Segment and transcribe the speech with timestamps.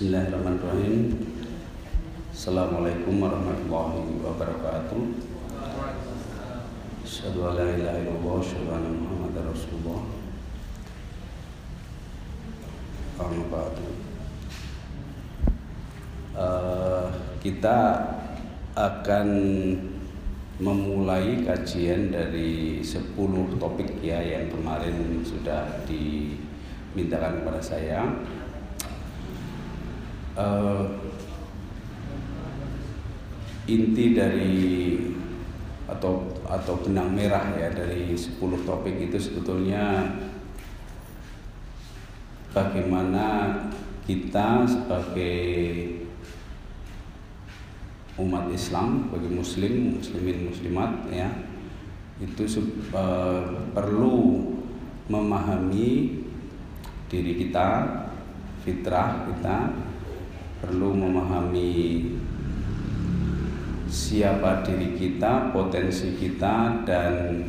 [0.00, 1.12] Bismillahirrahmanirrahim.
[2.32, 5.02] Assalamualaikum warahmatullahi wabarakatuh.
[7.04, 10.00] Asyhadu an la ilaha illallah Asyhadu anna Muhammadar Rasulullah.
[16.32, 17.04] Uh,
[17.44, 17.78] Kita
[18.72, 19.28] akan
[20.64, 23.04] memulai kajian dari 10
[23.60, 28.00] topik ya yang kemarin sudah dimintakan kepada saya
[30.40, 30.82] uh,
[33.68, 34.56] inti dari
[35.84, 40.16] atau atau benang merah ya dari 10 topik itu sebetulnya
[42.54, 43.58] bagaimana
[44.08, 45.38] kita sebagai
[48.18, 51.30] umat Islam bagi muslim muslimin muslimat ya
[52.20, 52.44] itu
[52.92, 54.50] uh, perlu
[55.08, 56.20] memahami
[57.10, 57.66] diri kita
[58.62, 59.89] fitrah kita
[60.60, 62.04] perlu memahami
[63.90, 67.42] siapa diri kita, potensi kita dan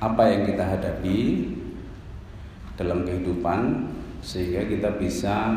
[0.00, 1.18] apa yang kita hadapi
[2.74, 3.90] dalam kehidupan
[4.24, 5.54] sehingga kita bisa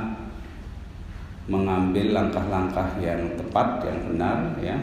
[1.50, 4.78] mengambil langkah-langkah yang tepat, yang benar ya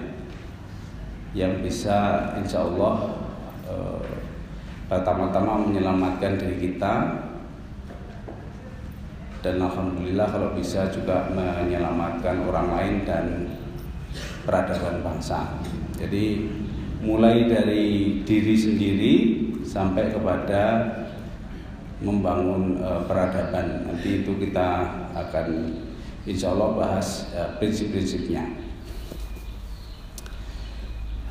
[1.36, 3.20] yang bisa insya Allah
[3.68, 4.00] eh,
[4.88, 7.27] pertama-tama menyelamatkan diri kita
[9.38, 13.24] dan alhamdulillah kalau bisa juga menyelamatkan orang lain dan
[14.42, 15.62] peradaban bangsa.
[15.94, 16.50] Jadi
[17.02, 19.14] mulai dari diri sendiri
[19.62, 20.62] sampai kepada
[22.02, 23.86] membangun uh, peradaban.
[23.86, 25.46] Nanti itu kita akan
[26.26, 28.42] insya Allah bahas uh, prinsip-prinsipnya.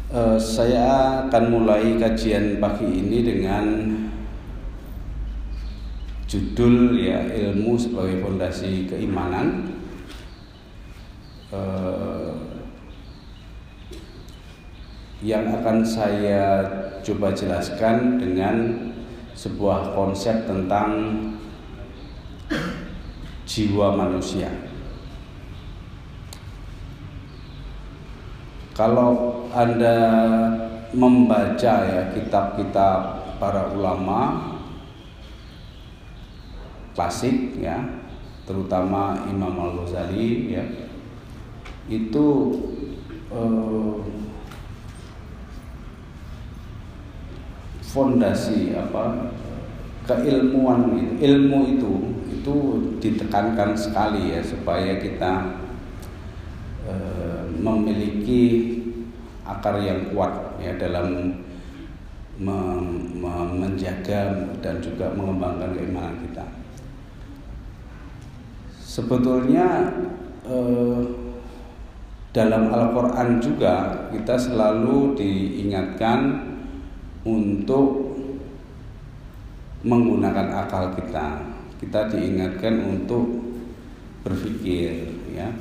[0.08, 3.66] Uh, saya akan mulai kajian pagi ini dengan
[6.28, 9.72] judul ya ilmu sebagai fondasi keimanan
[11.56, 12.36] uh,
[15.24, 16.68] yang akan saya
[17.02, 18.56] coba jelaskan dengan
[19.34, 21.16] sebuah konsep tentang
[23.48, 24.52] jiwa manusia.
[28.76, 29.98] Kalau Anda
[30.94, 33.00] membaca ya kitab-kitab
[33.42, 34.57] para ulama
[36.98, 37.78] klasik ya.
[38.50, 40.66] Terutama Imam Al Ghazali ya.
[41.86, 42.58] Itu
[43.30, 43.96] eh,
[47.86, 49.32] fondasi apa
[50.08, 51.94] keilmuan ilmu itu
[52.32, 52.56] itu
[53.00, 55.56] ditekankan sekali ya supaya kita
[56.88, 58.76] eh, memiliki
[59.48, 61.40] akar yang kuat ya dalam
[63.58, 66.57] menjaga dan juga mengembangkan keimanan kita
[68.88, 69.92] sebetulnya
[70.48, 71.04] eh,
[72.32, 76.48] dalam Al-Quran juga kita selalu diingatkan
[77.28, 78.16] untuk
[79.84, 81.44] menggunakan akal kita.
[81.78, 83.26] Kita diingatkan untuk
[84.26, 85.52] berpikir, ya.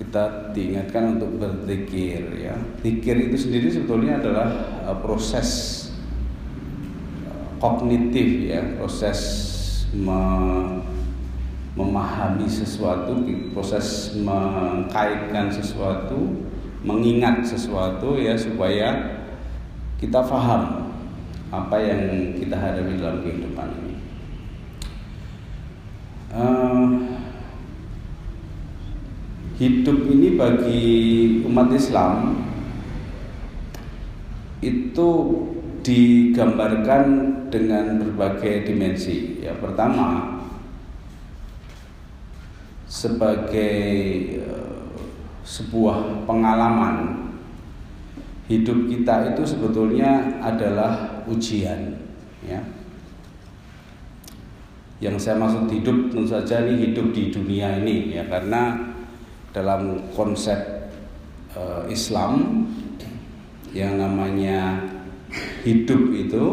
[0.00, 2.56] Kita diingatkan untuk berzikir, ya.
[2.80, 4.48] Zikir itu sendiri sebetulnya adalah
[4.88, 5.48] uh, proses
[7.28, 9.20] uh, kognitif, ya, proses
[11.74, 13.18] memahami sesuatu,
[13.50, 16.46] proses mengkaitkan sesuatu,
[16.86, 19.18] mengingat sesuatu, ya, supaya
[19.98, 20.90] kita faham
[21.50, 23.94] apa yang kita hadapi dalam kehidupan ini.
[26.34, 26.86] Uh,
[29.54, 30.82] hidup ini bagi
[31.46, 32.42] umat Islam
[34.58, 35.10] itu
[35.86, 37.04] digambarkan
[37.54, 39.38] dengan berbagai dimensi.
[39.44, 40.33] Ya, pertama
[43.04, 43.76] sebagai
[44.40, 44.88] uh,
[45.44, 47.20] sebuah pengalaman.
[48.44, 51.96] Hidup kita itu sebetulnya adalah ujian
[52.44, 52.60] ya.
[55.00, 58.24] Yang saya maksud hidup tentu saja ini hidup di dunia ini ya.
[58.28, 58.92] Karena
[59.52, 60.60] dalam konsep
[61.56, 62.64] uh, Islam
[63.72, 64.84] yang namanya
[65.64, 66.44] hidup itu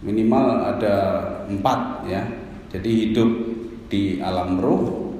[0.00, 0.96] minimal ada
[1.44, 2.24] empat ya.
[2.72, 3.53] Jadi hidup
[3.88, 5.12] di alam roh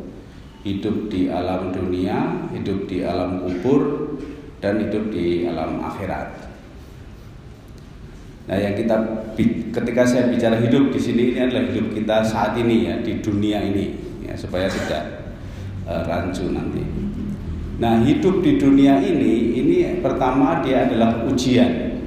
[0.65, 4.17] hidup di alam dunia hidup di alam kubur
[4.65, 6.55] dan hidup di alam akhirat.
[8.45, 8.97] Nah, yang kita
[9.73, 13.61] ketika saya bicara hidup di sini ini adalah hidup kita saat ini ya di dunia
[13.61, 15.37] ini ya supaya tidak
[15.85, 16.81] uh, rancu nanti.
[17.81, 22.01] Nah, hidup di dunia ini ini pertama dia adalah ujian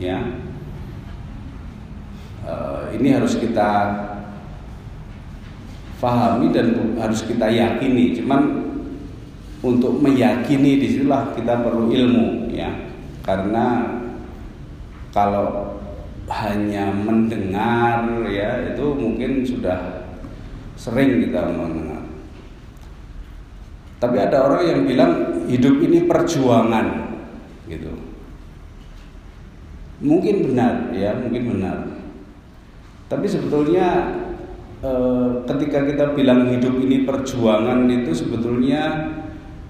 [0.00, 0.16] ya.
[2.48, 3.92] Uh, ini harus kita
[5.98, 8.14] fahami dan harus kita yakini.
[8.16, 8.70] Cuman
[9.58, 12.70] untuk meyakini di situlah kita perlu ilmu ya,
[13.26, 13.98] karena
[15.10, 15.74] kalau
[16.30, 20.06] hanya mendengar ya itu mungkin sudah
[20.78, 22.06] sering kita mendengar.
[23.98, 25.12] Tapi ada orang yang bilang
[25.50, 27.18] hidup ini perjuangan
[27.66, 27.90] gitu.
[29.98, 31.98] Mungkin benar ya, mungkin benar.
[33.10, 34.14] Tapi sebetulnya
[34.82, 39.12] eh, ketika kita bilang hidup ini perjuangan itu sebetulnya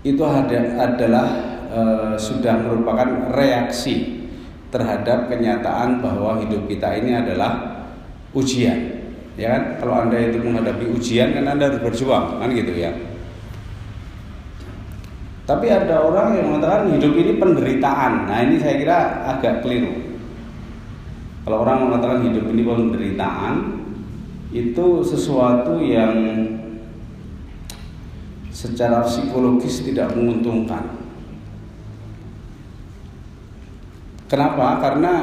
[0.04, 1.28] itu ada, adalah
[1.68, 4.24] eh, sudah merupakan reaksi
[4.68, 7.84] terhadap kenyataan bahwa hidup kita ini adalah
[8.36, 9.00] ujian.
[9.38, 9.62] Ya kan?
[9.80, 12.92] Kalau Anda itu menghadapi ujian kan Anda harus berjuang, kan gitu ya.
[15.48, 18.28] Tapi ada orang yang mengatakan hidup ini penderitaan.
[18.28, 19.96] Nah, ini saya kira agak keliru.
[21.48, 23.54] Kalau orang mengatakan hidup ini penderitaan,
[24.48, 26.14] itu sesuatu yang
[28.48, 30.98] secara psikologis tidak menguntungkan.
[34.28, 34.80] Kenapa?
[34.80, 35.14] Karena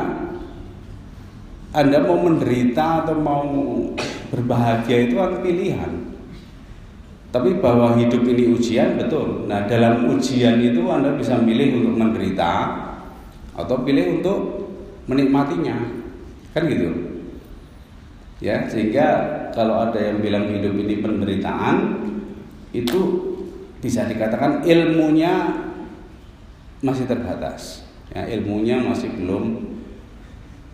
[1.76, 3.46] Anda mau menderita atau mau
[4.32, 5.92] berbahagia itu kan pilihan.
[7.30, 9.44] Tapi bahwa hidup ini ujian betul.
[9.46, 12.54] Nah, dalam ujian itu Anda bisa milih untuk menderita
[13.56, 14.40] atau pilih untuk
[15.06, 15.78] menikmatinya
[16.56, 17.05] kan gitu
[18.44, 19.08] ya sehingga
[19.56, 22.04] kalau ada yang bilang hidup ini penderitaan
[22.76, 23.00] itu
[23.80, 25.64] bisa dikatakan ilmunya
[26.84, 27.88] masih terbatas.
[28.12, 29.76] Ya ilmunya masih belum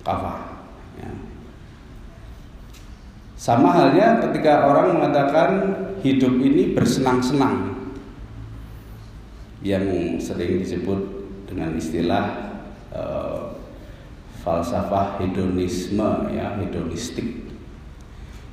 [0.02, 0.50] kafah.
[0.98, 1.12] Ya.
[3.38, 5.50] sama halnya ketika orang mengatakan
[6.02, 7.78] hidup ini bersenang-senang.
[9.62, 11.00] Yang sering disebut
[11.46, 12.58] dengan istilah
[12.90, 13.54] uh,
[14.42, 17.51] falsafah hedonisme ya hedonistik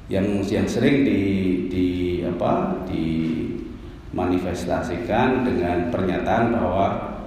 [0.08, 1.20] yang yang sering di,
[1.68, 7.20] di apa dimanifestasikan dengan pernyataan bahwa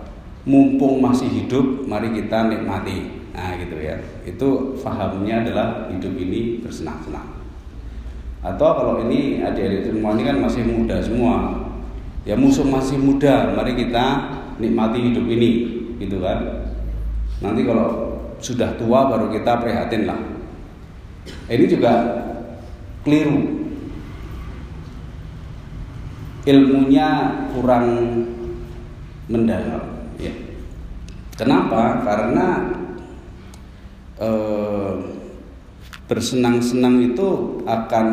[0.49, 3.21] mumpung masih hidup mari kita nikmati.
[3.37, 4.01] Nah gitu ya.
[4.25, 7.29] Itu fahamnya adalah hidup ini bersenang-senang.
[8.41, 11.53] Atau kalau ini adik-adik semua ini kan masih muda semua.
[12.25, 14.25] Ya musuh masih muda mari kita
[14.57, 16.65] nikmati hidup ini gitu kan.
[17.45, 20.17] Nanti kalau sudah tua baru kita prihatin lah.
[21.45, 22.20] Ini juga
[23.05, 23.61] keliru.
[26.41, 27.09] Ilmunya
[27.53, 27.85] kurang
[29.29, 30.09] mendalam.
[30.17, 30.33] Ya.
[31.37, 32.01] Kenapa?
[32.01, 32.65] Karena
[34.17, 34.93] eh,
[36.09, 38.07] bersenang-senang itu akan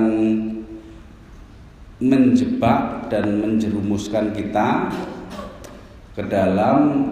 [1.99, 4.87] menjebak dan menjerumuskan kita
[6.15, 7.11] ke dalam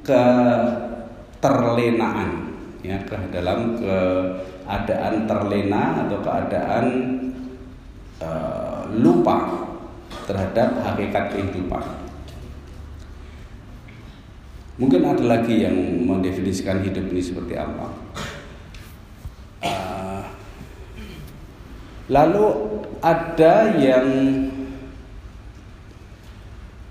[0.00, 3.76] keterlenaan ya ke dalam
[4.62, 6.84] keadaan terlena atau keadaan
[8.22, 9.66] uh, lupa
[10.30, 11.82] terhadap hakikat kehidupan.
[14.78, 15.76] Mungkin ada lagi yang
[16.06, 17.86] mendefinisikan hidup ini seperti apa.
[19.62, 20.24] Uh,
[22.08, 22.46] lalu
[23.02, 24.06] ada yang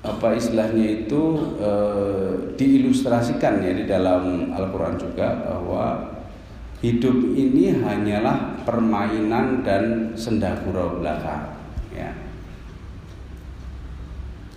[0.02, 1.22] apa istilahnya itu
[1.62, 1.72] e,
[2.58, 6.10] diilustrasikan ya di dalam Al-Qur'an juga bahwa
[6.82, 11.54] hidup ini hanyalah permainan dan sendagura belaka
[11.94, 12.10] ya.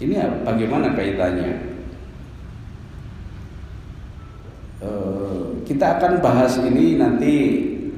[0.01, 1.53] Ini bagaimana kaitannya?
[4.81, 4.91] E,
[5.69, 7.35] kita akan bahas ini nanti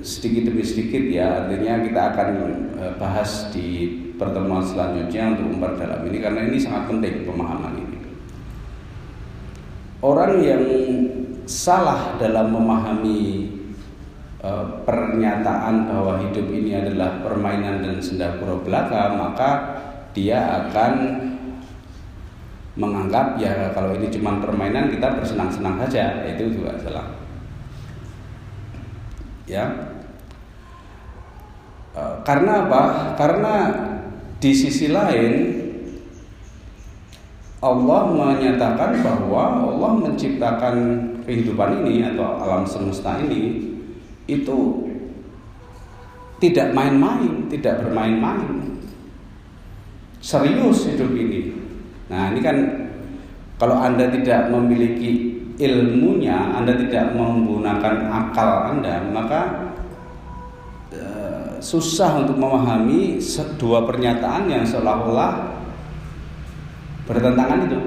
[0.03, 2.29] sedikit demi sedikit ya artinya kita akan
[2.79, 7.99] eh, bahas di pertemuan selanjutnya untuk memperdalam ini karena ini sangat penting pemahaman ini.
[10.05, 10.65] Orang yang
[11.49, 13.56] salah dalam memahami
[14.47, 14.51] e,
[14.87, 19.51] pernyataan bahwa hidup ini adalah permainan dan senda pura belaka, maka
[20.15, 20.93] dia akan
[22.77, 27.07] menganggap ya kalau ini cuma permainan kita bersenang-senang saja, itu juga salah.
[29.51, 29.65] Ya.
[31.97, 32.83] E, karena apa?
[33.19, 33.55] Karena
[34.39, 35.65] di sisi lain
[37.57, 40.77] Allah menyatakan bahwa Allah menciptakan
[41.25, 43.66] kehidupan ini atau alam semesta ini
[44.27, 44.59] itu
[46.43, 48.77] tidak main-main, tidak bermain-main.
[50.21, 51.55] Serius hidup ini.
[52.13, 52.57] Nah, ini kan
[53.57, 59.73] kalau Anda tidak memiliki ilmunya, Anda tidak menggunakan akal Anda, maka
[61.57, 63.17] susah untuk memahami
[63.57, 65.57] dua pernyataan yang seolah-olah
[67.09, 67.81] bertentangan itu.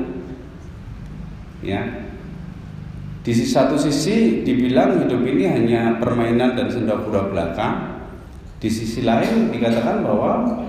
[1.61, 2.08] Ya.
[3.19, 7.99] Di satu sisi dibilang hidup ini hanya permainan dan senda belaka.
[8.59, 10.63] Di sisi lain dikatakan bahwa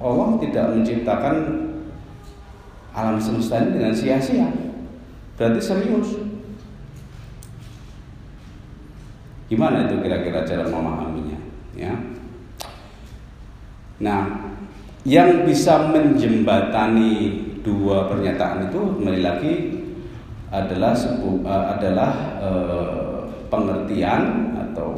[0.00, 1.34] Allah tidak menciptakan
[2.96, 4.48] alam semesta ini dengan sia-sia.
[5.36, 6.08] Berarti serius.
[9.46, 11.38] Gimana itu kira-kira cara memahaminya?
[11.76, 11.92] Ya.
[14.00, 14.52] Nah,
[15.06, 19.52] yang bisa menjembatani dua pernyataan itu kembali lagi
[20.56, 24.96] adalah sebu, uh, adalah uh, pengertian atau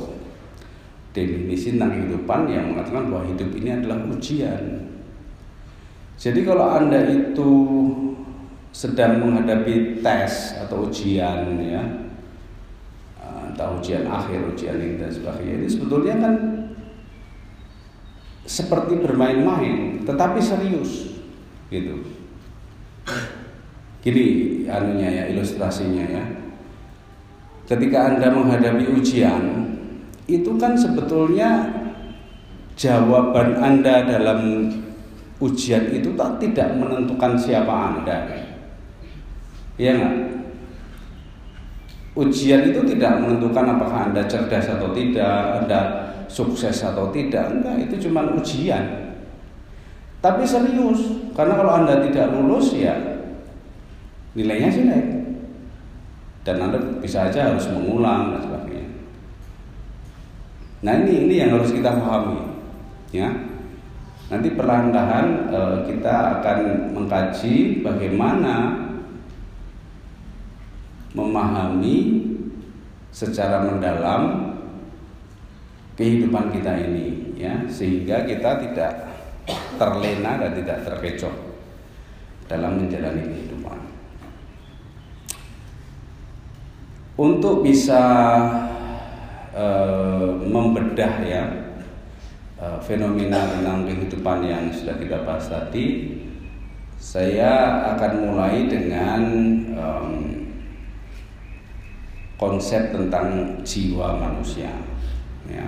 [1.11, 4.87] definisi tentang kehidupan yang mengatakan bahwa hidup ini adalah ujian.
[6.19, 7.51] Jadi kalau Anda itu
[8.71, 11.83] sedang menghadapi tes atau ujian ya,
[13.59, 16.35] entah ujian akhir, ujian ini dan sebagainya, ini sebetulnya kan
[18.47, 21.19] seperti bermain-main, tetapi serius,
[21.67, 22.07] gitu.
[23.99, 24.25] Gini
[24.71, 26.25] anunya ya ilustrasinya ya.
[27.69, 29.43] Ketika Anda menghadapi ujian,
[30.25, 31.69] itu kan sebetulnya
[32.79, 34.71] jawaban Anda dalam
[35.43, 38.19] ujian itu tak tidak menentukan siapa Anda.
[39.77, 40.17] Iya nggak?
[42.19, 45.81] Ujian itu tidak menentukan apakah Anda cerdas atau tidak, Anda
[46.27, 49.15] sukses atau tidak, enggak, itu cuma ujian.
[50.19, 53.08] Tapi serius, karena kalau Anda tidak lulus ya
[54.39, 55.09] nilainya sih naik.
[56.47, 58.91] Dan Anda bisa aja harus mengulang dan sebagainya.
[60.87, 62.55] Nah ini ini yang harus kita pahami,
[63.11, 63.27] ya.
[64.29, 66.59] Nanti perlahan-lahan e, kita akan
[66.95, 68.87] mengkaji bagaimana
[71.17, 71.97] memahami
[73.11, 74.55] secara mendalam
[75.99, 78.93] kehidupan kita ini, ya, sehingga kita tidak
[79.81, 81.35] terlena dan tidak terkecoh
[82.47, 83.88] dalam menjalani kehidupan.
[87.19, 87.99] Untuk bisa
[89.51, 89.67] e,
[90.39, 91.51] membedah ya
[92.55, 96.15] e, fenomena tentang kehidupan yang sudah kita bahas tadi,
[96.95, 99.23] saya akan mulai dengan
[99.67, 99.87] e,
[102.39, 104.71] konsep tentang jiwa manusia,
[105.51, 105.67] ya.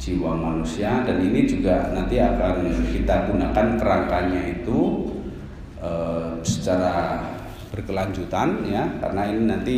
[0.00, 2.64] Jiwa manusia dan ini juga nanti akan
[2.96, 5.04] kita gunakan kerangkanya itu
[5.76, 5.90] e,
[6.40, 7.36] secara
[7.78, 8.98] berkelanjutan ya.
[8.98, 9.76] Karena ini nanti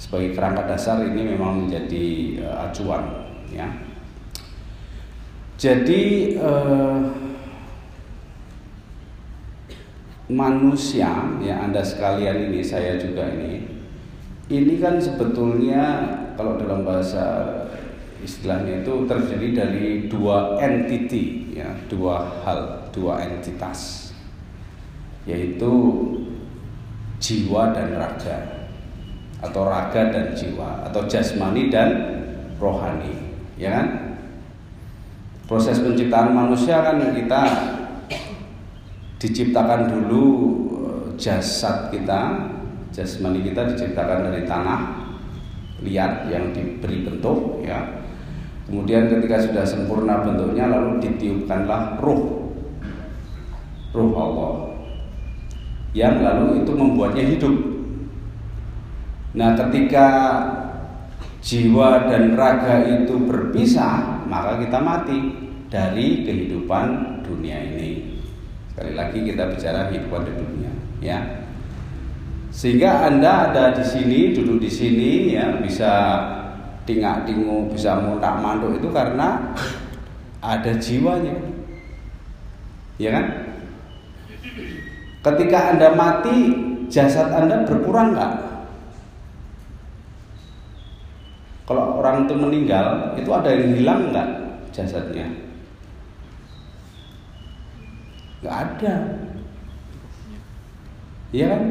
[0.00, 2.06] sebagai kerangka dasar ini memang menjadi
[2.40, 3.04] e, acuan
[3.52, 3.68] ya.
[5.60, 6.50] Jadi e,
[10.32, 11.12] manusia
[11.44, 13.68] ya anda sekalian ini saya juga ini
[14.48, 17.46] ini kan sebetulnya kalau dalam bahasa
[18.24, 24.10] istilahnya itu terdiri dari dua entity ya dua hal dua entitas
[25.28, 25.70] yaitu
[27.22, 28.66] jiwa dan raga
[29.38, 31.90] atau raga dan jiwa atau jasmani dan
[32.58, 33.86] rohani ya kan?
[35.46, 37.42] Proses penciptaan manusia kan kita
[39.22, 40.24] diciptakan dulu
[40.82, 42.50] eh, jasad kita
[42.90, 44.80] jasmani kita diciptakan dari tanah
[45.82, 48.02] liat yang diberi bentuk ya.
[48.66, 52.50] Kemudian ketika sudah sempurna bentuknya lalu ditiupkanlah ruh
[53.92, 54.71] ruh Allah
[55.92, 57.56] yang lalu itu membuatnya hidup.
[59.32, 60.08] Nah, ketika
[61.40, 65.18] jiwa dan raga itu berpisah, maka kita mati
[65.72, 68.20] dari kehidupan dunia ini.
[68.72, 71.18] Sekali lagi kita bicara kehidupan di dunia, ya.
[72.52, 75.92] Sehingga Anda ada di sini, duduk di sini ya, bisa
[76.82, 79.54] tingak tingu bisa muntak mantuk itu karena
[80.42, 81.34] ada jiwanya
[82.98, 83.24] ya kan
[85.22, 86.36] ketika anda mati
[86.90, 88.32] jasad anda berkurang nggak?
[91.62, 94.28] Kalau orang itu meninggal itu ada yang hilang nggak
[94.74, 95.30] jasadnya?
[98.42, 98.94] Nggak ada.
[101.32, 101.62] Iya kan?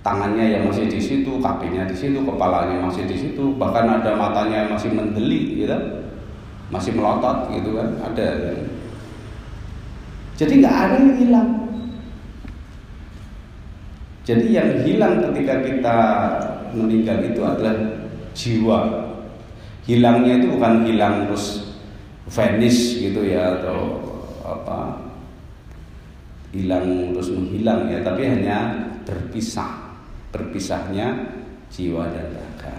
[0.00, 4.64] Tangannya yang masih di situ, kakinya di situ, kepalanya masih di situ, bahkan ada matanya
[4.64, 5.76] yang masih mendeli, gitu,
[6.72, 8.56] masih melotot, gitu kan, ada.
[10.38, 11.67] Jadi nggak ada yang hilang.
[14.28, 15.98] Jadi yang hilang ketika kita
[16.76, 17.76] meninggal itu adalah
[18.36, 18.80] jiwa.
[19.88, 21.72] Hilangnya itu bukan hilang terus
[22.28, 24.04] vanish gitu ya atau
[24.44, 25.00] apa
[26.52, 28.76] hilang terus menghilang ya, tapi hanya
[29.08, 29.96] berpisah
[30.28, 31.32] berpisahnya
[31.72, 32.76] jiwa dan raga.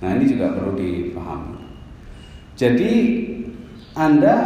[0.00, 1.60] Nah ini juga perlu dipahami.
[2.56, 2.92] Jadi
[3.92, 4.36] Anda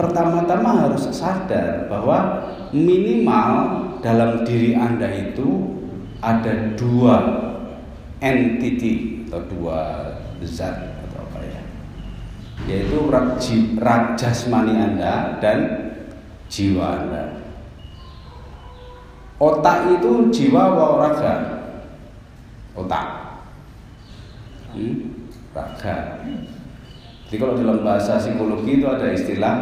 [0.00, 5.78] pertama-tama harus sadar bahwa minimal dalam diri Anda itu
[6.20, 7.16] ada dua
[8.20, 9.78] entity atau dua
[10.44, 10.76] zat
[11.08, 11.62] atau apa ya
[12.68, 13.08] yaitu
[14.20, 15.58] jasmani Anda dan
[16.50, 17.24] jiwa Anda.
[19.40, 21.34] Otak itu jiwa atau raga?
[22.76, 23.06] Otak.
[24.76, 24.94] Hmm?
[25.56, 25.96] Raga.
[27.30, 29.56] Jadi kalau dalam bahasa psikologi itu ada istilah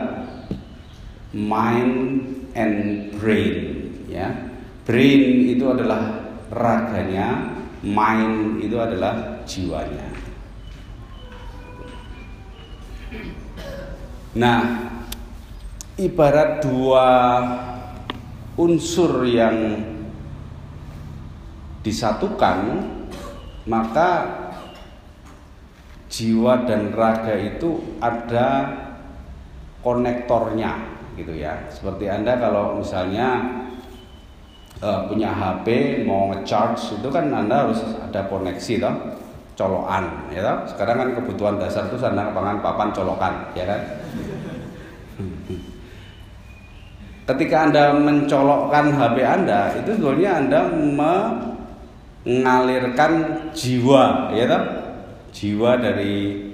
[1.30, 2.24] mind
[2.58, 3.77] and brain,
[4.08, 4.28] ya.
[4.88, 7.52] Brain itu adalah raganya,
[7.84, 10.08] mind itu adalah jiwanya.
[14.32, 14.60] Nah,
[16.00, 17.08] ibarat dua
[18.56, 19.82] unsur yang
[21.84, 22.88] disatukan,
[23.68, 24.10] maka
[26.08, 28.72] jiwa dan raga itu ada
[29.84, 31.68] konektornya gitu ya.
[31.68, 33.28] Seperti Anda kalau misalnya
[34.82, 35.66] uh, punya HP
[36.06, 38.94] mau ngecharge itu kan Anda harus ada koneksi toh
[39.58, 40.58] colokan ya toh.
[40.70, 43.80] Sekarang kan kebutuhan dasar itu sana pangan papan colokan ya kan.
[47.28, 50.64] ketika Anda mencolokkan HP Anda, itu sebetulnya Anda
[52.24, 53.12] mengalirkan
[53.52, 54.64] jiwa, ya toh?
[55.28, 56.47] Jiwa dari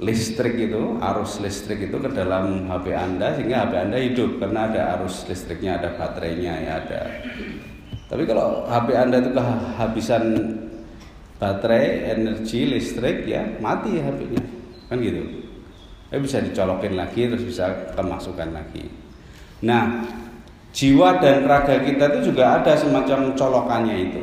[0.00, 4.80] listrik itu, arus listrik itu ke dalam HP Anda sehingga HP Anda hidup karena ada
[4.96, 7.00] arus listriknya, ada baterainya ya ada.
[8.08, 10.24] Tapi kalau HP Anda itu kehabisan
[11.36, 14.42] baterai, energi listrik ya mati HP-nya.
[14.88, 15.22] Kan gitu.
[16.10, 18.90] Ya bisa dicolokin lagi terus bisa kemasukan lagi.
[19.62, 20.02] Nah,
[20.72, 24.22] jiwa dan raga kita itu juga ada semacam colokannya itu.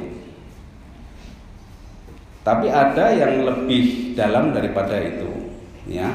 [2.41, 5.27] Tapi ada yang lebih dalam daripada itu,
[5.88, 6.12] ya.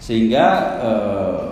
[0.00, 0.46] Sehingga
[0.84, 1.48] eh,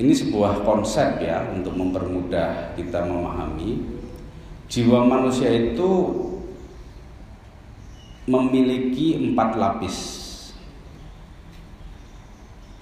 [0.00, 3.82] ini sebuah konsep ya untuk mempermudah kita memahami
[4.70, 5.90] jiwa manusia itu
[8.30, 9.96] memiliki empat lapis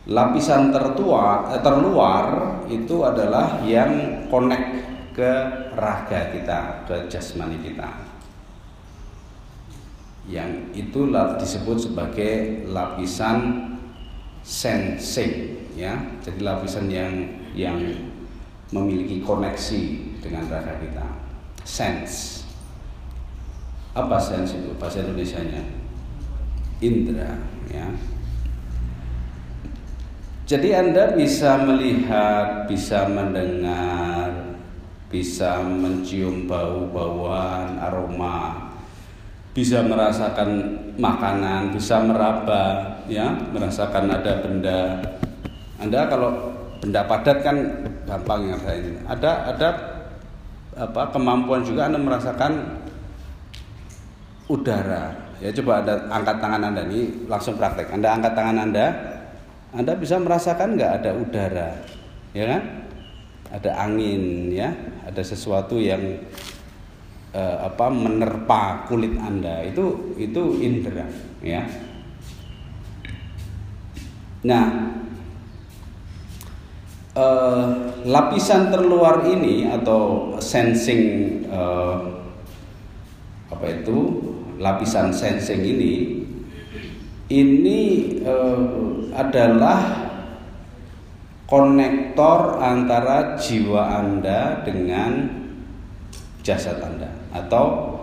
[0.08, 2.24] lapisan tertua eh, terluar
[2.72, 5.32] itu adalah yang connect ke
[5.76, 8.07] raga kita, ke jasmani kita.
[10.28, 13.64] Yang itu disebut sebagai lapisan
[14.44, 15.96] sensing ya.
[16.20, 17.12] Jadi lapisan yang
[17.56, 17.80] yang
[18.70, 19.82] memiliki koneksi
[20.20, 21.06] dengan raga kita.
[21.64, 22.44] Sense.
[23.96, 24.70] Apa sense itu?
[24.76, 25.64] Bahasa Indonesia-nya?
[26.78, 27.34] Indra
[27.66, 27.90] ya
[30.48, 34.56] jadi Anda bisa melihat, bisa mendengar,
[35.12, 38.67] bisa mencium bau-bauan, aroma,
[39.58, 45.02] bisa merasakan makanan, bisa meraba, ya, merasakan ada benda.
[45.82, 47.56] Anda kalau benda padat kan
[48.06, 49.02] gampang ya ini.
[49.10, 49.68] Ada ada
[50.78, 52.78] apa kemampuan juga Anda merasakan
[54.46, 55.10] udara.
[55.42, 57.90] Ya coba Anda angkat tangan Anda ini langsung praktek.
[57.90, 58.86] Anda angkat tangan Anda,
[59.74, 61.70] anda bisa merasakan nggak ada udara,
[62.30, 62.62] ya kan?
[63.52, 64.72] Ada angin, ya,
[65.04, 66.00] ada sesuatu yang
[67.32, 71.04] eh, apa menerpa kulit Anda itu itu indera,
[71.44, 71.64] ya.
[74.46, 74.66] Nah,
[77.18, 77.66] eh,
[78.06, 81.02] lapisan terluar ini atau sensing
[81.50, 81.98] eh,
[83.48, 83.98] apa itu
[84.62, 85.94] lapisan sensing ini
[87.28, 87.80] ini
[88.22, 90.08] eh, adalah
[91.50, 95.26] konektor antara jiwa Anda dengan
[96.46, 97.96] jasad Anda atau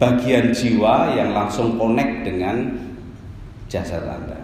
[0.00, 2.76] bagian jiwa yang langsung connect dengan
[3.70, 4.40] jasad Anda.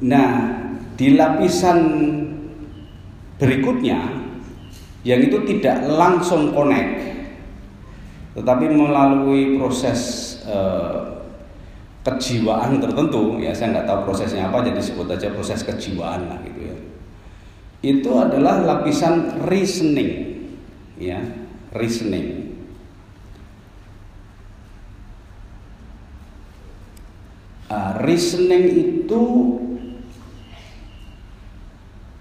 [0.00, 0.30] Nah,
[0.94, 1.78] di lapisan
[3.40, 4.20] berikutnya
[5.00, 7.08] yang itu tidak langsung connect
[8.36, 10.00] tetapi melalui proses
[10.44, 11.00] eh,
[12.04, 16.60] kejiwaan tertentu ya saya nggak tahu prosesnya apa jadi sebut aja proses kejiwaan lah gitu
[16.68, 16.76] ya
[17.80, 20.36] itu adalah lapisan reasoning
[21.00, 21.20] ya
[21.72, 22.39] reasoning
[27.70, 29.22] uh, reasoning itu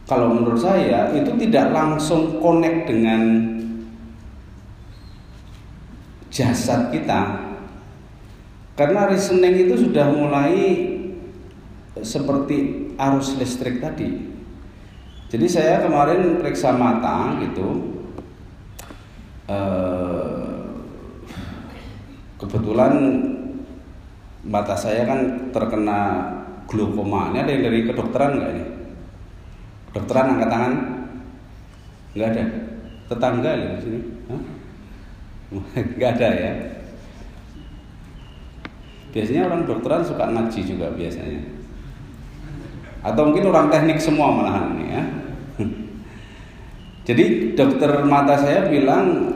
[0.06, 3.22] kalau menurut saya itu tidak langsung connect dengan
[6.30, 7.50] jasad kita
[8.80, 10.56] karena reasoning itu sudah mulai
[12.00, 14.32] seperti arus listrik tadi.
[15.30, 18.00] Jadi saya kemarin periksa mata gitu.
[19.52, 20.64] Eh,
[22.40, 22.94] kebetulan
[24.46, 26.00] mata saya kan terkena
[26.70, 27.34] glaukoma.
[27.34, 28.66] Ini ada yang dari kedokteran nggak ini?
[29.92, 30.74] Kedokteran angkat tangan?
[32.14, 32.44] Nggak ada.
[33.10, 34.00] Tetangga di sini?
[35.98, 36.52] Nggak ada ya.
[39.10, 41.42] Biasanya orang dokteran suka ngaji juga biasanya.
[43.02, 45.04] Atau mungkin orang teknik semua malahan ini ya.
[47.10, 47.26] Jadi
[47.58, 49.34] dokter mata saya bilang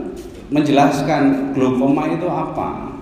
[0.54, 2.93] menjelaskan glaukoma itu apa.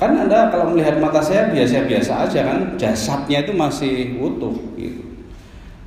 [0.00, 5.04] Kan Anda kalau melihat mata saya biasa-biasa aja kan, jasadnya itu masih utuh gitu.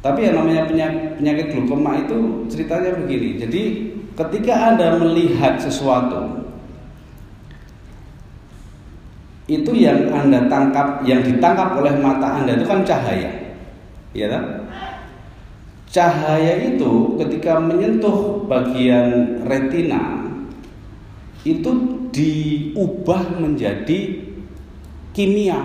[0.06, 0.70] Tapi yang namanya
[1.18, 3.42] penyakit, glaukoma itu ceritanya begini.
[3.42, 3.62] Jadi
[4.14, 6.46] ketika Anda melihat sesuatu
[9.50, 13.58] itu yang Anda tangkap, yang ditangkap oleh mata Anda itu kan cahaya.
[14.14, 14.70] Ya kan?
[15.90, 20.30] Cahaya itu ketika menyentuh bagian retina
[21.42, 24.30] itu diubah menjadi
[25.12, 25.58] kimia.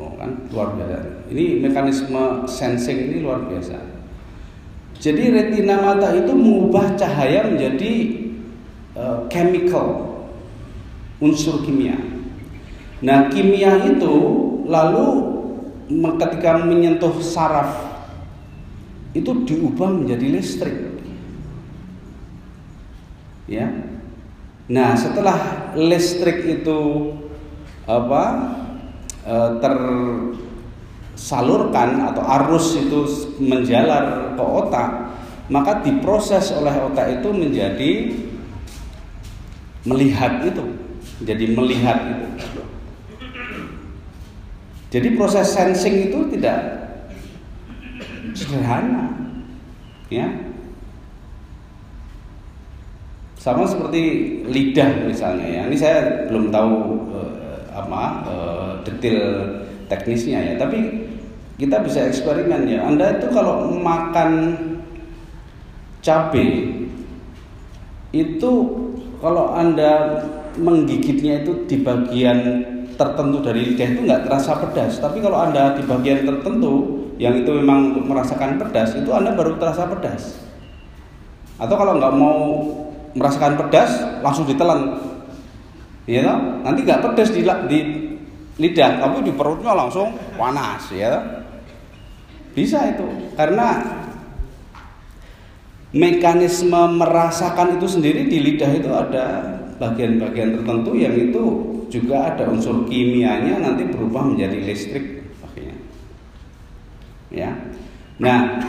[0.00, 1.28] Oh kan luar biasa.
[1.28, 3.76] Ini mekanisme sensing ini luar biasa.
[5.00, 7.92] Jadi retina mata itu mengubah cahaya menjadi
[8.96, 10.20] uh, chemical
[11.20, 11.96] unsur kimia.
[13.00, 14.16] Nah, kimia itu
[14.68, 15.06] lalu
[16.20, 17.72] ketika menyentuh saraf
[19.16, 20.76] itu diubah menjadi listrik.
[23.48, 23.66] Ya,
[24.70, 27.10] Nah, setelah listrik itu
[27.90, 28.54] apa
[29.26, 29.58] e,
[31.18, 33.02] tersalurkan atau arus itu
[33.42, 35.10] menjalar ke otak,
[35.50, 38.14] maka diproses oleh otak itu menjadi
[39.82, 40.62] melihat itu,
[41.26, 42.30] jadi melihat itu.
[44.90, 46.58] Jadi proses sensing itu tidak
[48.38, 49.18] sederhana,
[50.06, 50.49] ya
[53.40, 54.00] sama seperti
[54.44, 55.62] lidah misalnya ya.
[55.64, 55.98] Ini saya
[56.28, 56.76] belum tahu
[57.08, 57.32] uh,
[57.72, 59.48] apa uh, detail
[59.88, 60.54] teknisnya ya.
[60.60, 61.08] Tapi
[61.56, 62.84] kita bisa eksperimen ya.
[62.84, 64.60] Anda itu kalau makan
[66.04, 66.68] cabai
[68.12, 68.52] itu
[69.24, 70.20] kalau anda
[70.60, 72.38] menggigitnya itu di bagian
[73.00, 75.00] tertentu dari lidah itu nggak terasa pedas.
[75.00, 79.88] Tapi kalau anda di bagian tertentu yang itu memang merasakan pedas itu anda baru terasa
[79.88, 80.36] pedas.
[81.56, 82.40] Atau kalau nggak mau
[83.14, 83.90] merasakan pedas
[84.22, 84.98] langsung ditelan.
[86.08, 86.34] Ya
[86.66, 87.80] nanti nggak pedas di, di
[88.60, 91.16] lidah tapi di perutnya langsung panas ya
[92.52, 93.80] bisa itu karena
[95.96, 99.26] mekanisme merasakan itu sendiri di lidah itu ada
[99.80, 101.44] bagian-bagian tertentu yang itu
[101.90, 105.76] juga ada unsur kimianya nanti berubah menjadi listrik akhirnya.
[107.32, 107.50] Ya.
[108.22, 108.60] Nah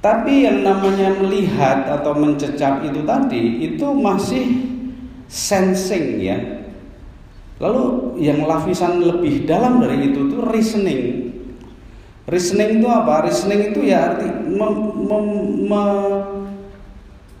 [0.00, 4.44] tapi yang namanya melihat atau mencecap itu tadi itu masih
[5.28, 6.40] sensing ya.
[7.60, 11.28] Lalu yang lapisan lebih dalam dari itu tuh reasoning.
[12.24, 13.28] Reasoning itu apa?
[13.28, 15.26] Reasoning itu ya arti mem, mem,
[15.68, 15.82] me,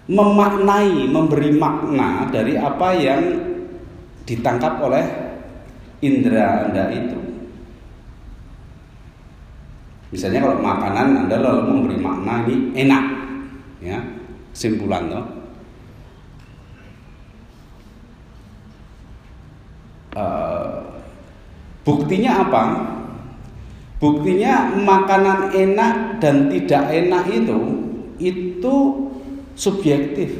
[0.04, 3.20] memaknai, memberi makna dari apa yang
[4.28, 5.04] ditangkap oleh
[6.04, 7.18] indera Anda itu.
[10.10, 13.04] Misalnya kalau makanan Anda lalu memberi makna ini enak,
[13.78, 13.98] ya
[14.50, 15.26] simpulan toh.
[20.10, 20.82] Uh,
[21.86, 22.62] buktinya apa?
[24.02, 27.58] Buktinya makanan enak dan tidak enak itu
[28.18, 28.76] itu
[29.54, 30.34] subjektif.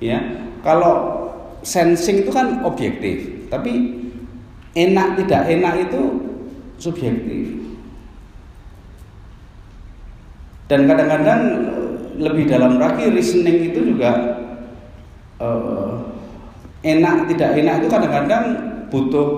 [0.00, 1.28] Ya, kalau
[1.60, 4.00] sensing itu kan objektif, tapi
[4.72, 6.02] enak tidak enak itu
[6.80, 7.63] subjektif.
[10.64, 11.40] Dan kadang-kadang
[12.16, 14.38] lebih dalam lagi reasoning itu juga
[15.42, 15.98] uh,
[16.80, 18.44] enak tidak enak itu kadang-kadang
[18.88, 19.28] butuh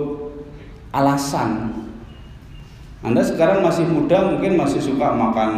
[0.92, 1.72] alasan.
[3.02, 5.50] Anda sekarang masih muda mungkin masih suka makan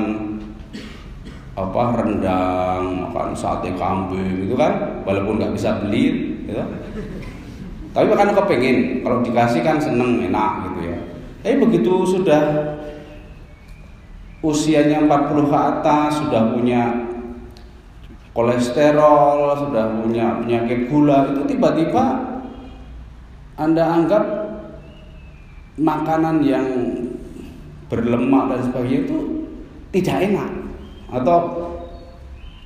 [1.58, 6.62] apa rendang, makan sate kambing itu kan, walaupun nggak bisa beli, gitu.
[7.90, 10.96] Tapi makan kepengen, kalau dikasih kan seneng enak gitu ya.
[11.42, 12.42] Tapi begitu sudah
[14.38, 16.82] usianya 40 ke atas sudah punya
[18.38, 22.04] kolesterol, sudah punya penyakit gula itu tiba-tiba
[23.58, 24.24] Anda anggap
[25.74, 26.66] makanan yang
[27.90, 29.18] berlemak dan sebagainya itu
[29.90, 30.50] tidak enak.
[31.10, 31.38] Atau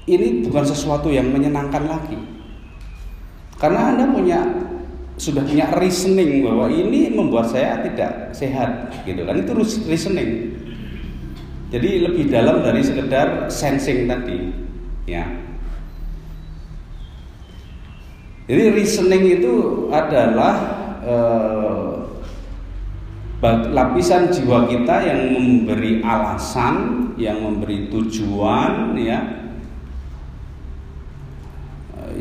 [0.05, 2.21] ini bukan sesuatu yang menyenangkan lagi.
[3.57, 4.41] Karena Anda punya
[5.17, 9.41] sudah punya reasoning bahwa ini membuat saya tidak sehat gitu kan.
[9.41, 9.57] Itu
[9.89, 10.61] reasoning
[11.73, 14.53] jadi lebih dalam dari sekedar sensing tadi,
[15.09, 15.25] ya.
[18.45, 19.55] Jadi reasoning itu
[19.89, 20.55] adalah
[21.01, 21.93] eh,
[23.73, 29.49] lapisan jiwa kita yang memberi alasan, yang memberi tujuan, ya,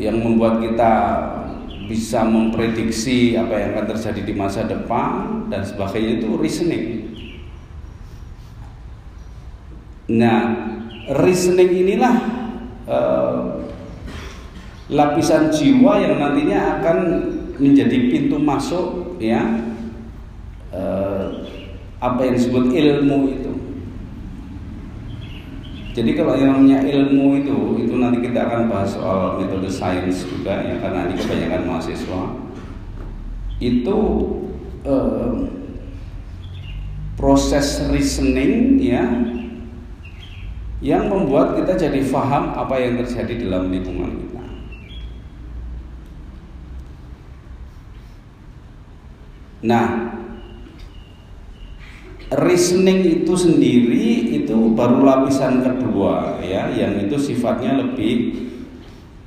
[0.00, 0.92] yang membuat kita
[1.92, 7.01] bisa memprediksi apa yang akan terjadi di masa depan dan sebagainya itu reasoning.
[10.12, 10.40] Nah,
[11.08, 12.14] reasoning inilah
[12.84, 13.64] uh,
[14.92, 16.98] lapisan jiwa yang nantinya akan
[17.56, 19.40] menjadi pintu masuk ya
[20.76, 21.48] uh,
[21.96, 23.52] apa yang disebut ilmu itu.
[25.92, 30.64] Jadi kalau yang namanya ilmu itu, itu nanti kita akan bahas soal metode sains juga
[30.64, 32.22] ya karena ini kebanyakan mahasiswa
[33.62, 33.98] itu
[34.82, 35.32] eh,
[37.14, 39.04] proses reasoning ya
[40.82, 44.42] yang membuat kita jadi faham apa yang terjadi dalam lingkungan kita.
[49.62, 49.86] Nah,
[52.34, 58.50] reasoning itu sendiri itu baru lapisan kedua ya yang itu sifatnya lebih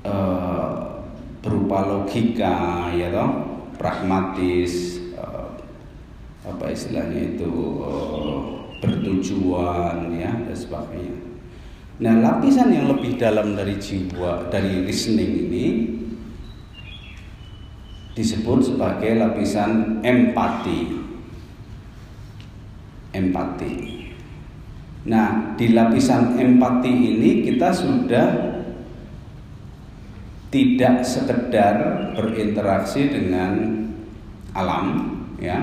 [0.04, 1.06] uh,
[1.40, 3.32] berupa logika ya toh
[3.80, 5.56] pragmatis uh,
[6.44, 11.25] apa istilahnya itu uh, bertujuan ya dan sebagainya
[11.96, 15.66] nah lapisan yang lebih dalam dari jiwa dari reasoning ini
[18.16, 21.06] disebut sebagai lapisan empati
[23.16, 23.74] empati.
[25.08, 28.28] Nah, di lapisan empati ini kita sudah
[30.52, 31.76] tidak sekedar
[32.16, 33.84] berinteraksi dengan
[34.56, 35.62] alam, ya,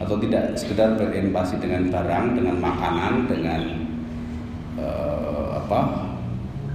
[0.00, 3.62] atau tidak sekedar berempati dengan barang, dengan makanan, dengan
[4.80, 5.80] eh, apa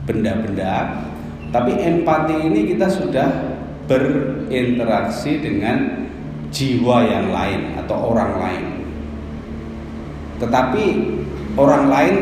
[0.06, 1.02] benda-benda,
[1.50, 3.58] tapi empati ini kita sudah
[3.89, 6.06] berinteraksi dengan
[6.54, 8.65] jiwa yang lain atau orang lain.
[10.38, 10.84] Tetapi
[11.58, 12.15] orang lain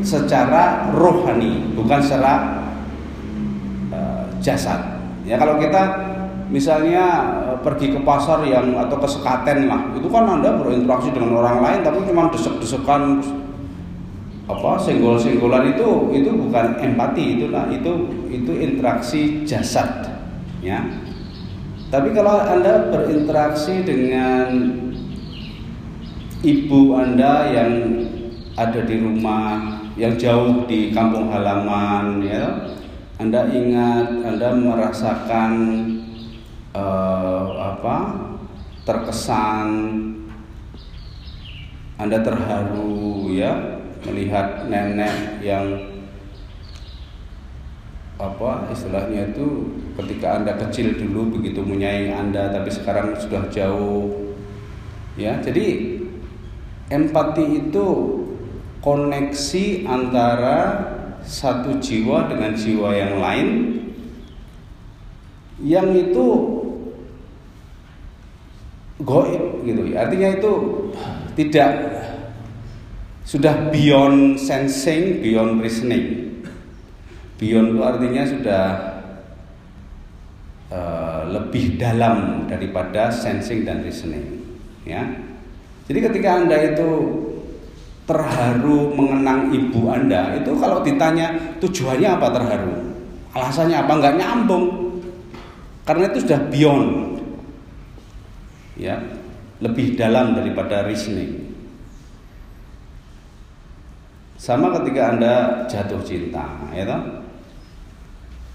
[0.00, 2.64] secara rohani bukan secara
[3.92, 4.80] uh, jasad.
[5.28, 6.10] Ya kalau kita
[6.50, 7.04] misalnya
[7.46, 11.62] uh, pergi ke pasar yang atau ke sekaten lah itu kan anda berinteraksi dengan orang
[11.62, 13.22] lain tapi cuma desek-desekan
[14.56, 17.92] apa senggol-senggolan itu itu bukan empati itu itu
[18.30, 20.10] itu interaksi jasad
[20.64, 20.82] ya.
[21.90, 24.78] Tapi kalau anda berinteraksi dengan
[26.40, 27.72] ibu Anda yang
[28.56, 32.72] ada di rumah yang jauh di kampung halaman ya
[33.20, 35.52] Anda ingat Anda merasakan
[36.72, 37.96] uh, apa
[38.88, 39.68] terkesan
[42.00, 45.66] Anda terharu ya melihat nenek yang
[48.20, 54.36] apa istilahnya itu ketika Anda kecil dulu begitu menyayangi Anda tapi sekarang sudah jauh
[55.16, 55.98] ya jadi
[56.90, 57.86] Empati itu
[58.82, 60.58] koneksi antara
[61.22, 63.48] satu jiwa dengan jiwa yang lain
[65.62, 66.26] yang itu
[69.06, 70.08] goib gitu ya.
[70.08, 70.52] Artinya itu
[71.38, 71.70] tidak
[73.30, 76.34] sudah beyond sensing, beyond reasoning.
[77.38, 78.64] Beyond itu artinya sudah
[80.74, 84.42] uh, lebih dalam daripada sensing dan reasoning,
[84.82, 85.06] ya.
[85.86, 86.90] Jadi ketika Anda itu
[88.10, 91.30] terharu mengenang ibu Anda, itu kalau ditanya
[91.62, 92.74] tujuannya apa terharu?
[93.30, 93.92] Alasannya apa?
[93.94, 94.66] Enggak nyambung.
[95.86, 96.90] Karena itu sudah beyond.
[98.74, 98.98] Ya,
[99.62, 101.50] lebih dalam daripada reasoning.
[104.40, 105.34] Sama ketika Anda
[105.68, 107.20] jatuh cinta, ya toh?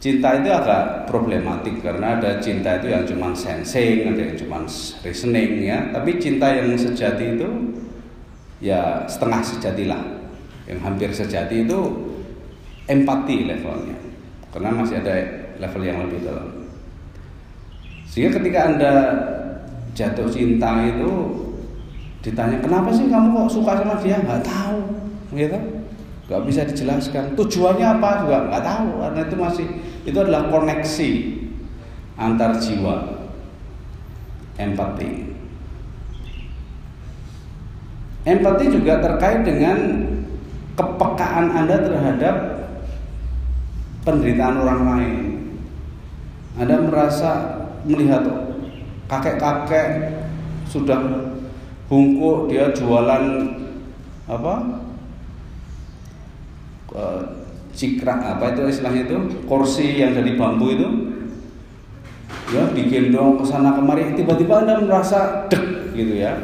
[0.01, 4.65] Cinta itu agak problematik karena ada cinta itu yang cuma sensing, ada yang cuma
[5.05, 5.93] reasoning ya.
[5.93, 7.49] Tapi cinta yang sejati itu
[8.65, 10.01] ya setengah sejati lah.
[10.65, 11.79] Yang hampir sejati itu
[12.89, 13.97] empati levelnya.
[14.49, 15.13] Karena masih ada
[15.61, 16.65] level yang lebih dalam.
[18.09, 18.93] Sehingga ketika Anda
[19.93, 21.11] jatuh cinta itu
[22.25, 24.81] ditanya kenapa sih kamu kok suka sama dia nggak tahu
[25.37, 25.74] gitu
[26.25, 27.37] nggak bisa dijelaskan.
[27.37, 28.89] Tujuannya apa juga nggak tahu.
[29.01, 29.67] Karena itu masih
[30.05, 31.09] itu adalah koneksi
[32.17, 32.95] antar jiwa.
[34.55, 35.09] Empati.
[38.25, 39.77] Empati juga terkait dengan
[40.73, 42.35] kepekaan anda terhadap
[44.01, 45.15] penderitaan orang lain.
[46.55, 47.31] Anda merasa
[47.83, 48.23] melihat
[49.11, 50.17] kakek-kakek
[50.65, 51.29] sudah
[51.85, 53.23] bungkuk dia jualan
[54.25, 54.84] apa
[56.93, 57.23] Eh,
[57.75, 59.17] cikrak apa itu istilahnya itu?
[59.49, 60.87] Kursi yang dari bambu itu.
[62.53, 64.13] Ya digendong ke sana kemari.
[64.13, 66.37] Tiba-tiba anda merasa dek gitu ya.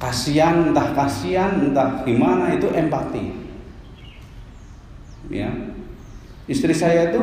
[0.00, 3.32] Kasihan entah kasihan entah gimana itu empati.
[5.28, 5.52] Ya.
[6.46, 7.22] Istri saya itu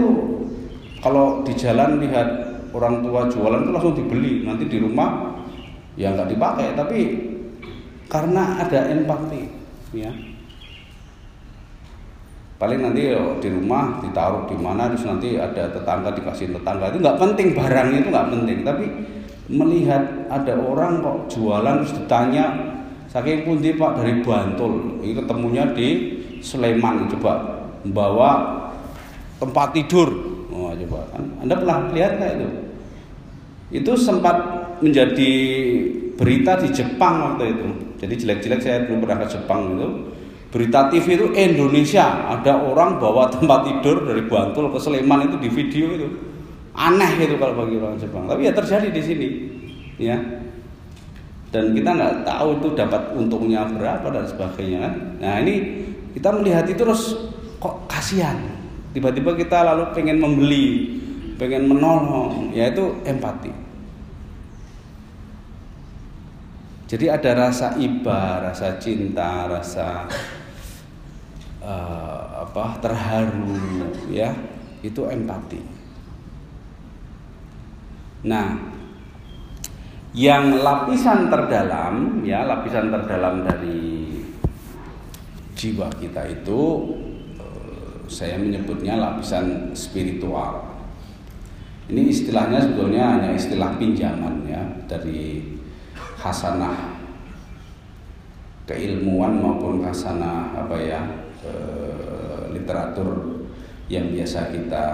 [1.00, 2.30] kalau di jalan lihat
[2.76, 4.46] orang tua jualan itu langsung dibeli.
[4.46, 5.34] Nanti di rumah
[5.93, 7.00] ya nggak dipakai tapi
[8.10, 9.41] karena ada empati
[9.93, 10.10] ya
[12.63, 13.12] paling nanti
[13.43, 16.95] di rumah ditaruh di mana terus nanti ada tetangga dikasih tetangga.
[16.95, 18.58] Itu nggak penting barangnya itu nggak penting.
[18.63, 18.86] Tapi
[19.52, 22.45] melihat ada orang kok jualan terus ditanya
[23.12, 23.99] saking pundi pak?
[23.99, 25.04] Dari Bantul.
[25.04, 25.88] Ini ketemunya di
[26.39, 27.12] Sleman.
[27.12, 27.34] Coba
[27.84, 28.32] membawa
[29.43, 30.08] tempat tidur.
[30.47, 30.99] Oh, coba.
[31.12, 32.47] Kan anda pernah lihat nggak itu?
[33.76, 34.39] Itu sempat
[34.80, 35.32] menjadi
[36.15, 37.67] berita di Jepang waktu itu.
[37.99, 39.88] Jadi jelek-jelek saya belum pernah ke Jepang itu
[40.53, 42.29] berita TV itu Indonesia.
[42.29, 46.07] Ada orang bawa tempat tidur dari Bantul ke Sleman itu di video itu.
[46.77, 48.29] Aneh itu kalau bagi orang Jepang.
[48.29, 49.27] Tapi ya terjadi di sini
[49.97, 50.17] ya.
[51.49, 54.93] Dan kita nggak tahu itu dapat untungnya berapa dan sebagainya kan.
[55.21, 57.17] Nah ini kita melihat itu terus
[57.57, 58.37] kok kasihan.
[58.93, 60.97] Tiba-tiba kita lalu pengen membeli
[61.37, 63.53] pengen menolong yaitu empati.
[66.89, 70.05] Jadi ada rasa iba rasa cinta rasa
[71.63, 73.56] uh, apa terharu
[74.12, 74.36] ya
[74.84, 75.63] itu empati.
[78.28, 78.60] Nah
[80.13, 84.13] yang lapisan terdalam ya lapisan terdalam dari
[85.58, 86.62] jiwa kita itu
[87.39, 90.69] uh, saya menyebutnya lapisan spiritual.
[91.84, 95.43] Ini istilahnya sebetulnya hanya istilah pinjaman ya dari
[96.15, 96.95] hasanah
[98.63, 103.43] keilmuan maupun hasanah apa ya Eh, literatur
[103.91, 104.86] yang biasa kita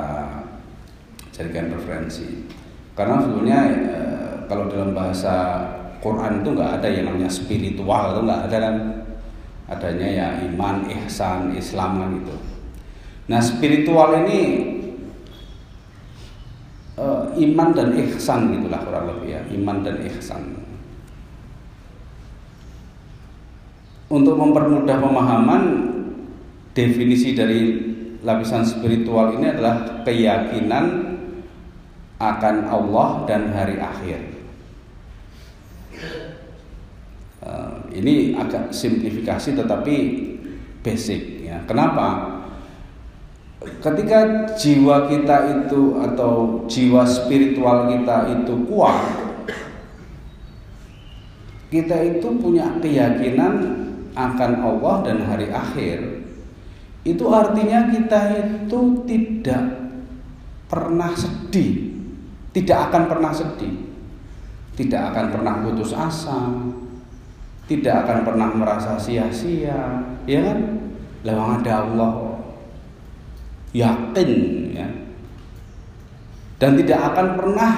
[1.29, 2.49] jadikan referensi.
[2.97, 5.61] Karena sebetulnya eh, kalau dalam bahasa
[6.01, 8.75] Quran itu nggak ada yang namanya spiritual itu nggak ada kan
[9.69, 12.35] adanya ya iman, ihsan, Islam kan itu.
[13.29, 14.39] Nah spiritual ini
[16.97, 20.57] uh, iman dan ihsan gitulah kurang lebih ya iman dan ihsan.
[24.09, 25.63] Untuk mempermudah pemahaman
[26.79, 27.61] definisi dari
[28.23, 30.85] lapisan spiritual ini adalah keyakinan
[32.19, 34.19] akan Allah dan hari akhir.
[37.39, 39.95] Uh, ini agak simplifikasi tetapi
[40.83, 41.63] basic ya.
[41.67, 42.39] Kenapa?
[43.59, 48.99] Ketika jiwa kita itu atau jiwa spiritual kita itu kuat,
[51.67, 53.83] kita itu punya keyakinan
[54.15, 56.18] akan Allah dan hari akhir
[57.07, 59.63] itu artinya kita itu tidak
[60.67, 61.95] pernah sedih,
[62.51, 63.75] tidak akan pernah sedih,
[64.75, 66.51] tidak akan pernah putus asa,
[67.71, 70.59] tidak akan pernah merasa sia-sia, ya kan?
[71.23, 72.13] Lewang ada Allah,
[73.75, 74.31] yakin
[74.75, 74.87] ya,
[76.59, 77.71] dan tidak akan pernah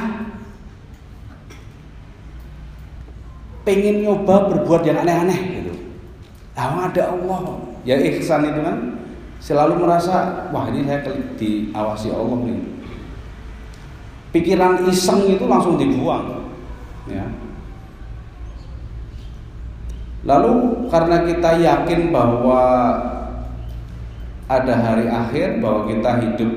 [3.61, 5.73] pengen nyoba berbuat yang aneh-aneh gitu.
[6.57, 8.77] Ada Allah, ya ihsan itu kan
[9.41, 11.01] selalu merasa wah ini saya
[11.35, 12.61] diawasi Allah nih.
[14.31, 16.47] Pikiran iseng itu langsung dibuang
[17.09, 17.25] ya.
[20.21, 22.61] Lalu karena kita yakin bahwa
[24.51, 26.51] ada hari akhir bahwa kita hidup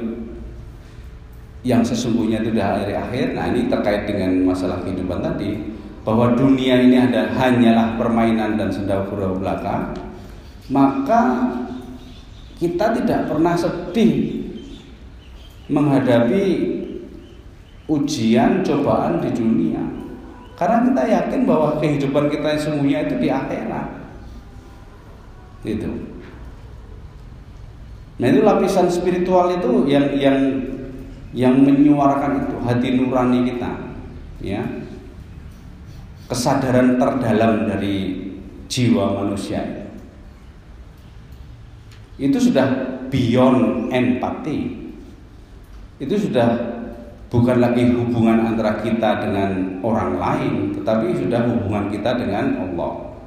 [1.64, 5.72] yang sesungguhnya itu sudah hari akhir nah ini terkait dengan masalah kehidupan tadi
[6.04, 9.96] bahwa dunia ini ada hanyalah permainan dan senda belaka
[10.68, 11.20] maka
[12.64, 14.40] kita tidak pernah sedih
[15.68, 16.44] menghadapi
[17.84, 19.84] ujian cobaan di dunia.
[20.56, 23.88] Karena kita yakin bahwa kehidupan kita semuanya itu di akhirat.
[25.60, 25.90] Gitu.
[28.16, 30.38] Nah itu lapisan spiritual itu yang yang
[31.34, 33.72] yang menyuarakan itu hati nurani kita
[34.40, 34.62] ya.
[36.24, 38.24] Kesadaran terdalam dari
[38.64, 39.83] jiwa manusia
[42.18, 42.66] itu sudah
[43.10, 44.86] beyond empati.
[45.98, 46.48] Itu sudah
[47.30, 53.18] bukan lagi hubungan antara kita dengan orang lain, tetapi sudah hubungan kita dengan Allah.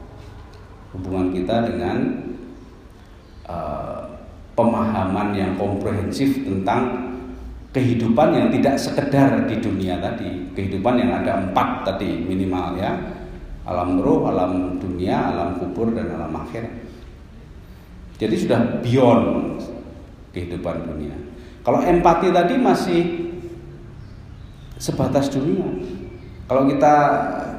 [0.95, 1.97] Hubungan kita dengan
[3.43, 4.07] uh,
[4.55, 7.11] pemahaman yang komprehensif tentang
[7.75, 12.95] kehidupan yang tidak sekedar di dunia tadi, kehidupan yang ada empat tadi minimal ya,
[13.67, 16.86] alam roh, alam dunia, alam kubur dan alam akhirat.
[18.18, 19.57] Jadi sudah beyond
[20.34, 21.13] kehidupan dunia.
[21.61, 23.01] Kalau empati tadi masih
[24.82, 25.68] sebatas dunia.
[26.47, 26.95] Kalau kita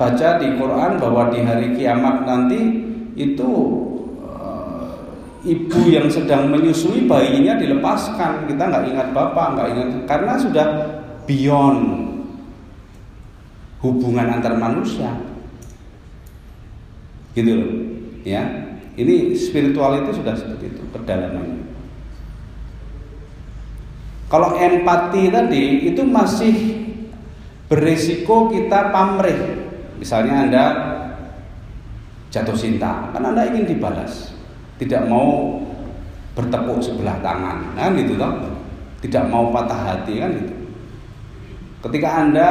[0.01, 2.89] baca di Quran bahwa di hari kiamat nanti
[3.19, 3.51] itu
[4.23, 4.97] uh,
[5.45, 10.67] ibu yang sedang menyusui bayinya dilepaskan kita nggak ingat bapak nggak ingat karena sudah
[11.27, 12.09] beyond
[13.83, 15.11] hubungan antar manusia
[17.35, 17.73] gitu loh
[18.23, 18.68] ya
[18.99, 21.71] ini spiritual itu sudah seperti itu kedalamannya.
[24.29, 26.55] Kalau empati tadi itu masih
[27.71, 29.39] beresiko kita pamrih.
[30.03, 30.65] Misalnya anda
[32.29, 34.35] jatuh cinta kan anda ingin dibalas.
[34.83, 35.63] Tidak mau
[36.35, 38.35] bertepuk sebelah tangan kan gitu toh.
[38.99, 40.55] Tidak mau patah hati kan gitu.
[41.87, 42.51] Ketika anda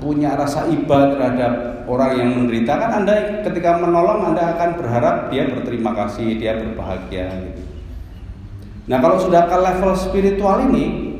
[0.00, 5.46] punya rasa iba terhadap orang yang menderita kan anda ketika menolong anda akan berharap dia
[5.50, 7.62] berterima kasih dia berbahagia gitu.
[8.86, 11.16] Nah kalau sudah ke level spiritual ini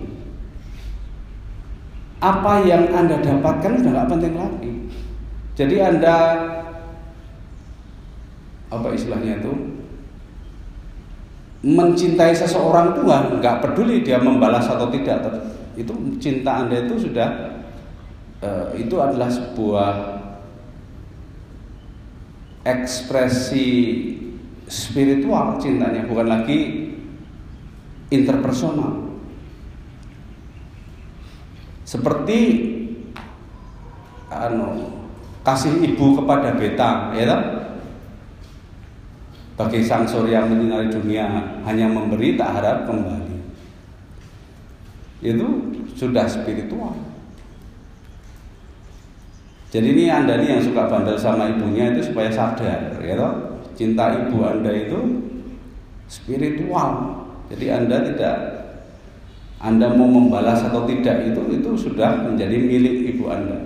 [2.23, 4.73] apa yang anda dapatkan sudah nggak penting lagi.
[5.57, 6.17] Jadi anda
[8.67, 9.53] apa istilahnya itu
[11.67, 15.23] mencintai seseorang itu nggak peduli dia membalas atau tidak
[15.75, 15.93] itu
[16.23, 17.59] cinta anda itu sudah
[18.41, 20.16] uh, itu adalah sebuah
[22.67, 23.69] ekspresi
[24.67, 26.91] spiritual cintanya bukan lagi
[28.11, 29.15] interpersonal
[31.87, 32.39] seperti
[34.27, 34.91] anu
[35.47, 37.63] kasih ibu kepada beta ya
[39.57, 43.41] bagi sang surya menyinari dunia hanya memberi tak harap kembali.
[45.25, 46.93] Itu sudah spiritual.
[49.71, 53.33] Jadi ini anda nih yang suka bandel sama ibunya itu supaya sadar, ya toh?
[53.75, 54.99] Cinta ibu anda itu
[56.07, 56.91] spiritual.
[57.53, 58.37] Jadi anda tidak
[59.61, 63.59] anda mau membalas atau tidak itu itu sudah menjadi milik ibu anda.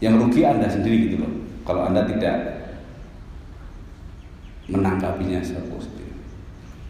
[0.00, 1.32] Yang rugi anda sendiri gitu loh.
[1.64, 2.54] Kalau anda tidak
[4.68, 6.08] menanggapinya secara positif.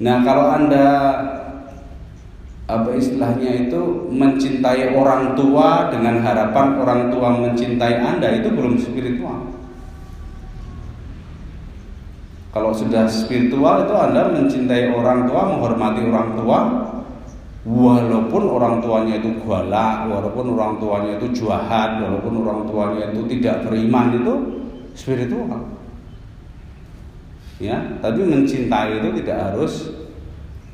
[0.03, 0.87] Nah, kalau Anda
[2.65, 9.53] apa istilahnya itu mencintai orang tua dengan harapan orang tua mencintai Anda itu belum spiritual.
[12.55, 16.59] Kalau sudah spiritual itu Anda mencintai orang tua, menghormati orang tua
[17.65, 23.69] walaupun orang tuanya itu galak, walaupun orang tuanya itu jahat, walaupun orang tuanya itu tidak
[23.69, 24.35] beriman itu
[24.95, 25.75] spiritual
[27.62, 29.95] ya tapi mencintai itu tidak harus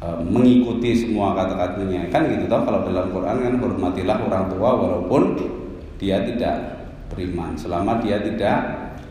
[0.01, 2.09] uh, mengikuti semua kata-katanya.
[2.09, 5.23] Kan gitu toh kalau dalam Quran kan hormatilah orang tua walaupun
[6.01, 6.57] dia tidak
[7.13, 7.55] beriman.
[7.55, 8.59] Selama dia tidak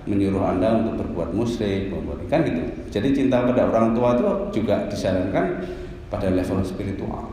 [0.09, 1.93] menyuruh anda untuk berbuat musyrik
[2.29, 2.61] kan gitu.
[2.89, 5.61] Jadi cinta pada orang tua itu juga disarankan
[6.09, 7.29] pada level spiritual.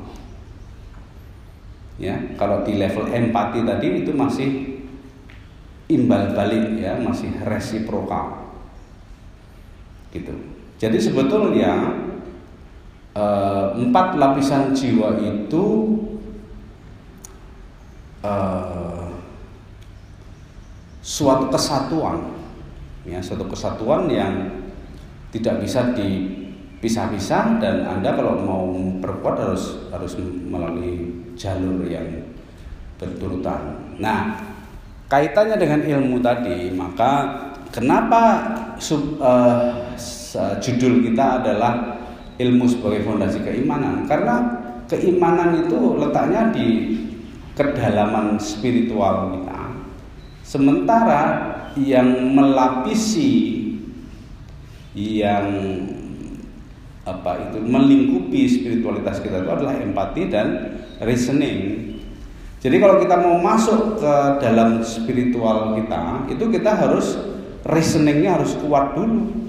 [1.96, 4.48] Ya kalau di level empati tadi itu masih
[5.88, 8.52] imbal balik ya masih resiprokal.
[10.12, 10.32] Gitu.
[10.76, 12.04] Jadi sebetulnya
[13.16, 15.64] uh, empat lapisan jiwa itu
[18.20, 19.08] uh,
[21.00, 22.36] suatu kesatuan,
[23.08, 24.34] ya suatu kesatuan yang
[25.32, 28.68] tidak bisa dipisah-pisah dan anda kalau mau
[29.00, 32.04] berbuat harus harus melalui jalur yang
[32.96, 33.96] berturutan.
[34.00, 34.40] Nah,
[35.08, 37.12] kaitannya dengan ilmu tadi, maka
[37.72, 38.22] kenapa
[38.80, 39.76] sub, uh,
[40.60, 41.95] judul kita adalah
[42.37, 44.37] ilmu sebagai fondasi keimanan karena
[44.87, 46.66] keimanan itu letaknya di
[47.57, 49.61] kedalaman spiritual kita
[50.45, 51.22] sementara
[51.76, 53.64] yang melapisi
[54.97, 55.49] yang
[57.07, 60.47] apa itu melingkupi spiritualitas kita itu adalah empati dan
[60.99, 61.87] reasoning.
[62.59, 67.14] Jadi kalau kita mau masuk ke dalam spiritual kita, itu kita harus
[67.62, 69.45] reasoningnya harus kuat dulu.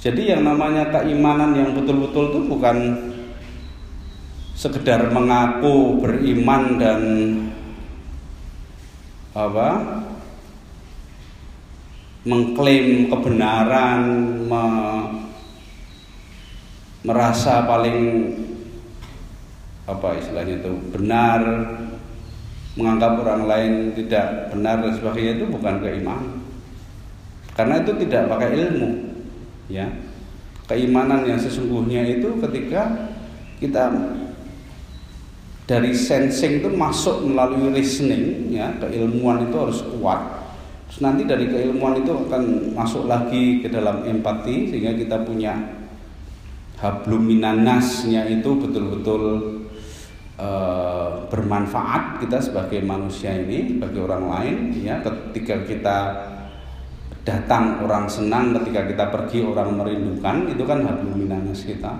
[0.00, 2.76] Jadi yang namanya keimanan yang betul-betul itu bukan
[4.56, 7.00] sekedar mengaku beriman dan
[9.36, 10.00] apa?
[12.24, 14.00] Mengklaim kebenaran
[14.48, 14.64] me,
[17.04, 18.28] merasa paling
[19.84, 21.40] apa istilahnya itu benar
[22.76, 26.40] menganggap orang lain tidak benar dan sebagainya itu bukan keimanan.
[27.52, 29.09] Karena itu tidak pakai ilmu
[29.70, 29.86] ya.
[30.66, 33.10] Keimanan yang sesungguhnya itu ketika
[33.58, 33.90] kita
[35.70, 40.18] dari sensing itu masuk melalui reasoning ya keilmuan itu harus kuat.
[40.90, 45.54] Terus nanti dari keilmuan itu akan masuk lagi ke dalam empati sehingga kita punya
[46.82, 49.22] habluminanasnya itu betul-betul
[50.34, 54.98] uh, bermanfaat kita sebagai manusia ini bagi orang lain ya.
[54.98, 55.98] Ketika kita
[57.24, 61.92] datang orang senang ketika kita pergi orang merindukan itu kan hablum minanas kita.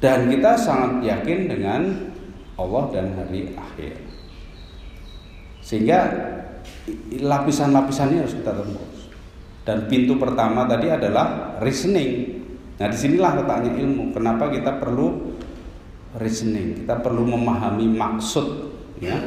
[0.00, 1.80] Dan kita sangat yakin dengan
[2.56, 4.00] Allah dan hari akhir.
[5.60, 6.00] Sehingga
[7.20, 9.12] lapisan-lapisannya harus kita tembus.
[9.60, 12.40] Dan pintu pertama tadi adalah reasoning.
[12.80, 14.16] Nah di sinilah letaknya ilmu.
[14.16, 15.36] Kenapa kita perlu
[16.16, 16.80] reasoning?
[16.80, 18.72] Kita perlu memahami maksud
[19.04, 19.20] ya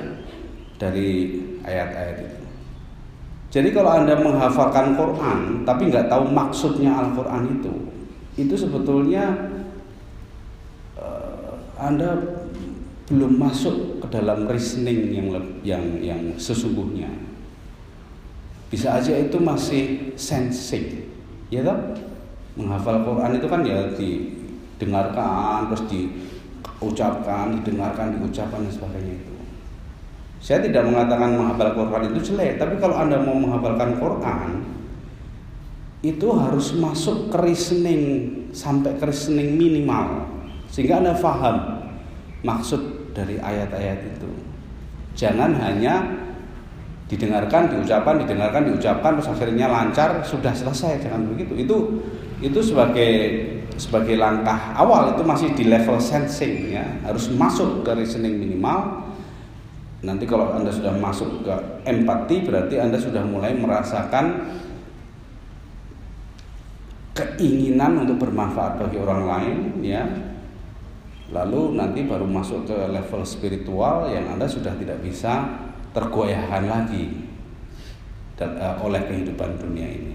[0.81, 2.32] dari ayat-ayat itu
[3.53, 7.73] jadi kalau Anda menghafalkan Quran tapi nggak tahu maksudnya Al-Quran itu,
[8.33, 9.29] itu sebetulnya
[10.97, 12.17] uh, Anda
[13.13, 15.27] belum masuk ke dalam reasoning yang
[15.61, 17.13] yang yang sesungguhnya.
[18.73, 21.13] Bisa aja itu masih sensing,
[21.53, 21.77] ya toh?
[22.57, 29.32] Menghafal Quran itu kan ya didengarkan terus diucapkan, didengarkan, diucapkan dan sebagainya itu.
[30.43, 34.49] Saya tidak mengatakan menghafal Quran itu jelek, tapi kalau Anda mau menghafalkan Quran
[36.03, 38.03] itu harus masuk ke reasoning
[38.51, 40.27] sampai ke reasoning minimal
[40.67, 41.87] sehingga Anda paham
[42.43, 44.27] maksud dari ayat-ayat itu.
[45.15, 46.11] Jangan hanya
[47.07, 51.55] didengarkan, diucapkan, didengarkan, diucapkan terus akhirnya lancar sudah selesai, jangan begitu.
[51.55, 52.03] Itu
[52.43, 53.11] itu sebagai
[53.79, 59.02] sebagai langkah awal itu masih di level sensing ya, harus masuk ke reasoning minimal
[60.03, 61.55] Nanti kalau Anda sudah masuk ke
[61.87, 64.51] empati berarti Anda sudah mulai merasakan
[67.15, 70.03] keinginan untuk bermanfaat bagi orang lain ya.
[71.31, 75.63] Lalu nanti baru masuk ke level spiritual yang Anda sudah tidak bisa
[75.95, 77.23] tergoyahkan lagi
[78.43, 80.13] eh, oleh kehidupan dunia ini.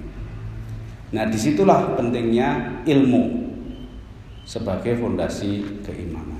[1.08, 3.48] Nah, di situlah pentingnya ilmu
[4.44, 6.37] sebagai fondasi keimanan.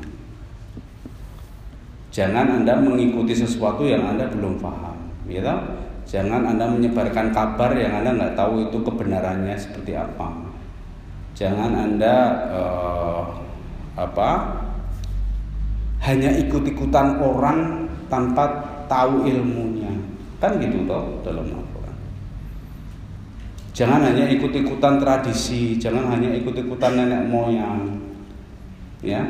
[2.18, 4.98] Jangan Anda mengikuti sesuatu yang Anda belum paham,
[5.30, 5.54] gitu.
[6.02, 10.34] Jangan Anda menyebarkan kabar yang Anda nggak tahu itu kebenarannya seperti apa.
[11.38, 12.14] Jangan Anda
[12.50, 13.22] uh,
[13.94, 14.30] apa
[16.02, 19.94] hanya ikut-ikutan orang tanpa tahu ilmunya.
[20.42, 21.96] Kan gitu toh dalam Al-Quran.
[23.78, 27.94] Jangan hanya ikut-ikutan tradisi, jangan hanya ikut-ikutan nenek moyang.
[29.06, 29.22] Ya,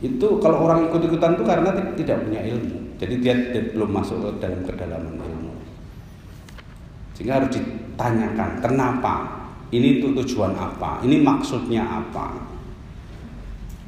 [0.00, 2.96] itu kalau orang ikut-ikutan itu karena tidak punya ilmu.
[2.96, 5.52] Jadi dia, dia belum masuk ke dalam kedalaman ilmu.
[7.16, 9.14] Sehingga harus ditanyakan kenapa?
[9.70, 11.04] Ini itu tujuan apa?
[11.04, 12.32] Ini maksudnya apa?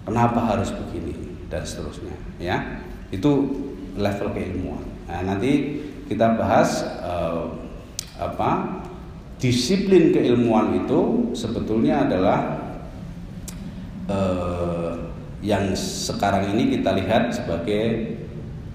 [0.05, 1.17] Kenapa harus begini?
[1.49, 2.61] Dan seterusnya ya.
[3.13, 3.53] Itu
[3.97, 4.85] level keilmuan.
[5.09, 7.53] Nah, nanti kita bahas uh,
[8.17, 8.81] apa
[9.41, 12.41] disiplin keilmuan itu sebetulnya adalah
[14.07, 15.12] uh,
[15.43, 18.15] yang sekarang ini kita lihat sebagai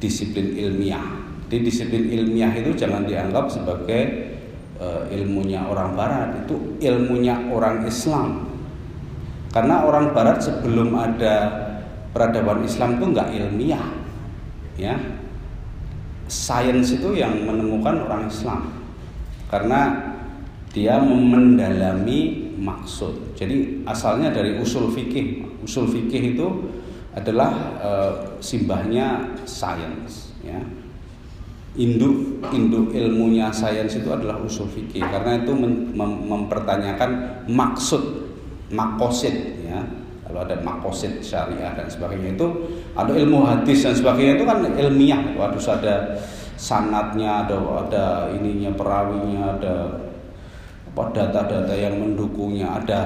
[0.04, 1.16] disiplin ilmiah.
[1.48, 4.36] Di disiplin ilmiah itu jangan dianggap sebagai
[4.84, 8.52] uh, ilmunya orang barat, itu ilmunya orang Islam.
[9.56, 11.36] Karena orang barat sebelum ada
[12.12, 13.88] peradaban Islam itu nggak ilmiah.
[14.76, 15.00] Ya.
[16.28, 18.76] Sains itu yang menemukan orang Islam.
[19.48, 20.12] Karena
[20.76, 23.40] dia mendalami maksud.
[23.40, 26.48] Jadi asalnya dari usul fikih usul fikih itu
[27.12, 27.52] adalah
[27.84, 27.92] e,
[28.40, 30.64] simbahnya sains ya.
[31.78, 35.04] Induk induk ilmunya sains itu adalah usul fikih.
[35.04, 38.32] Karena itu mem, mem, mempertanyakan maksud
[38.72, 39.84] makosid ya.
[40.24, 42.48] Kalau ada makosid syariah dan sebagainya itu
[42.96, 45.22] ada ilmu hadis dan sebagainya itu kan ilmiah.
[45.36, 46.18] Harus ada
[46.58, 47.56] sanatnya ada
[47.86, 49.76] ada ininya perawinya ada
[50.98, 53.06] data-data yang mendukungnya ada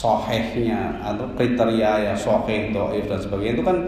[0.00, 3.78] sohehnya atau kriteria ya soheh, doif dan sebagainya itu kan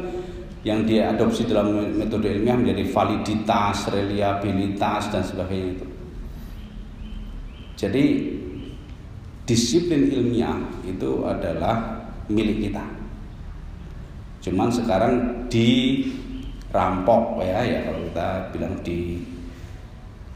[0.62, 5.86] yang dia adopsi dalam metode ilmiah menjadi validitas, reliabilitas dan sebagainya itu.
[7.80, 8.04] Jadi
[9.48, 10.54] disiplin ilmiah
[10.84, 12.84] itu adalah milik kita.
[14.44, 15.12] Cuman sekarang
[15.50, 19.18] dirampok ya ya kalau kita bilang di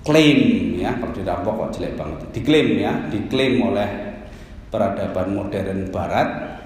[0.02, 0.40] klaim
[0.78, 4.05] ya kalau dirampok kok jelek banget diklaim ya diklaim oleh
[4.76, 6.60] peradaban modern barat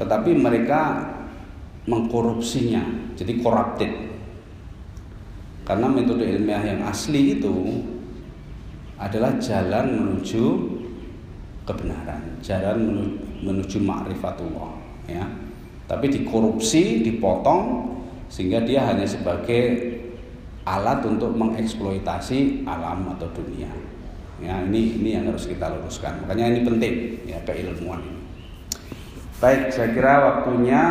[0.00, 1.12] tetapi mereka
[1.84, 3.92] mengkorupsinya jadi corrupted.
[5.68, 7.84] Karena metode ilmiah yang asli itu
[8.96, 10.44] adalah jalan menuju
[11.68, 12.78] kebenaran jalan
[13.44, 14.72] menuju, ma'rifatullah
[15.06, 15.24] ya.
[15.84, 17.92] Tapi dikorupsi dipotong
[18.32, 19.94] sehingga dia hanya sebagai
[20.64, 23.68] alat untuk mengeksploitasi alam atau dunia
[24.40, 26.24] Ya, ini ini yang harus kita luruskan.
[26.24, 26.94] Makanya ini penting
[27.28, 28.20] ya keilmuan ini.
[29.40, 30.82] Baik, saya kira waktunya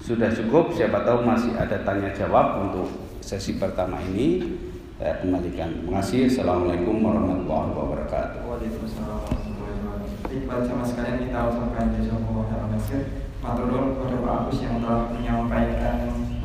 [0.00, 0.72] sudah cukup.
[0.76, 2.88] Siapa tahu masih ada tanya jawab untuk
[3.20, 4.60] sesi pertama ini.
[5.02, 5.82] saya kembalikan.
[5.82, 6.30] Terima kasih.
[6.30, 8.38] Assalamualaikum warahmatullahi wabarakatuh.
[8.46, 10.46] Waalaikumsalam warahmatullahi wabarakatuh.
[10.46, 13.02] Baik, sama sekalian kita ucapkan jazakumullah khairan kasir.
[13.42, 15.96] Matur nuwun kepada Pak Agus yang telah menyampaikan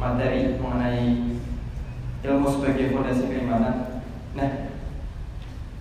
[0.02, 1.06] materi mengenai
[2.26, 3.76] ilmu sebagai fondasi keimanan.
[4.34, 4.50] Nah,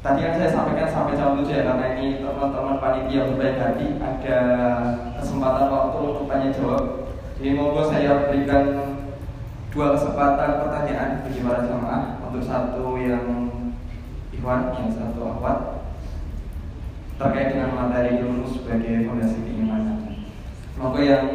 [0.07, 4.39] tadi yang saya sampaikan sampai jam 7 ya karena ini teman-teman panitia berbaik hati ada
[5.19, 7.11] kesempatan waktu untuk tanya jawab.
[7.35, 8.65] Jadi monggo saya berikan
[9.75, 13.51] dua kesempatan pertanyaan bagi para jamaah untuk satu yang
[14.31, 15.59] Ikhwan, yang satu akhwat
[17.19, 20.23] terkait dengan materi ilmu sebagai fondasi keimanan.
[20.79, 21.27] Monggo yang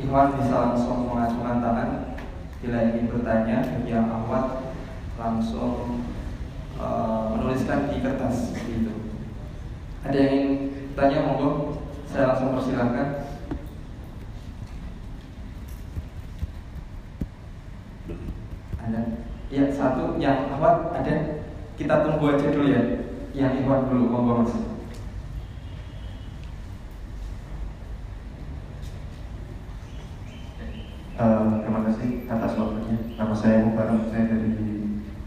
[0.00, 1.88] Ikhwan bisa langsung mengacungkan tangan
[2.64, 4.72] bila ingin bertanya bagi yang akhwat
[5.20, 6.00] langsung
[6.78, 8.92] uh, menuliskan di kertas itu.
[10.04, 10.52] Ada yang ingin
[10.94, 13.08] tanya monggo saya langsung persilahkan.
[18.78, 19.00] Ada.
[19.50, 21.42] Ya satu yang awal ada.
[21.74, 22.82] Kita tunggu aja dulu ya.
[23.34, 24.54] Yang Ikhwan dulu monggo Mas.
[31.14, 32.98] Uh, terima kasih atas waktunya.
[33.14, 34.50] Nama saya Mubarak, saya dari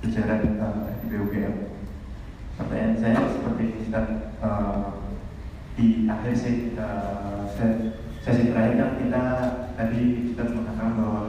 [0.03, 1.55] jajaran uh, BUGM.
[2.58, 3.86] Pertanyaan saya seperti ini,
[4.43, 5.08] uh,
[5.78, 7.45] di akhir sesi, uh,
[8.22, 9.24] sesi terakhir kan kita
[9.78, 10.01] tadi
[10.34, 11.24] kita mengatakan bahwa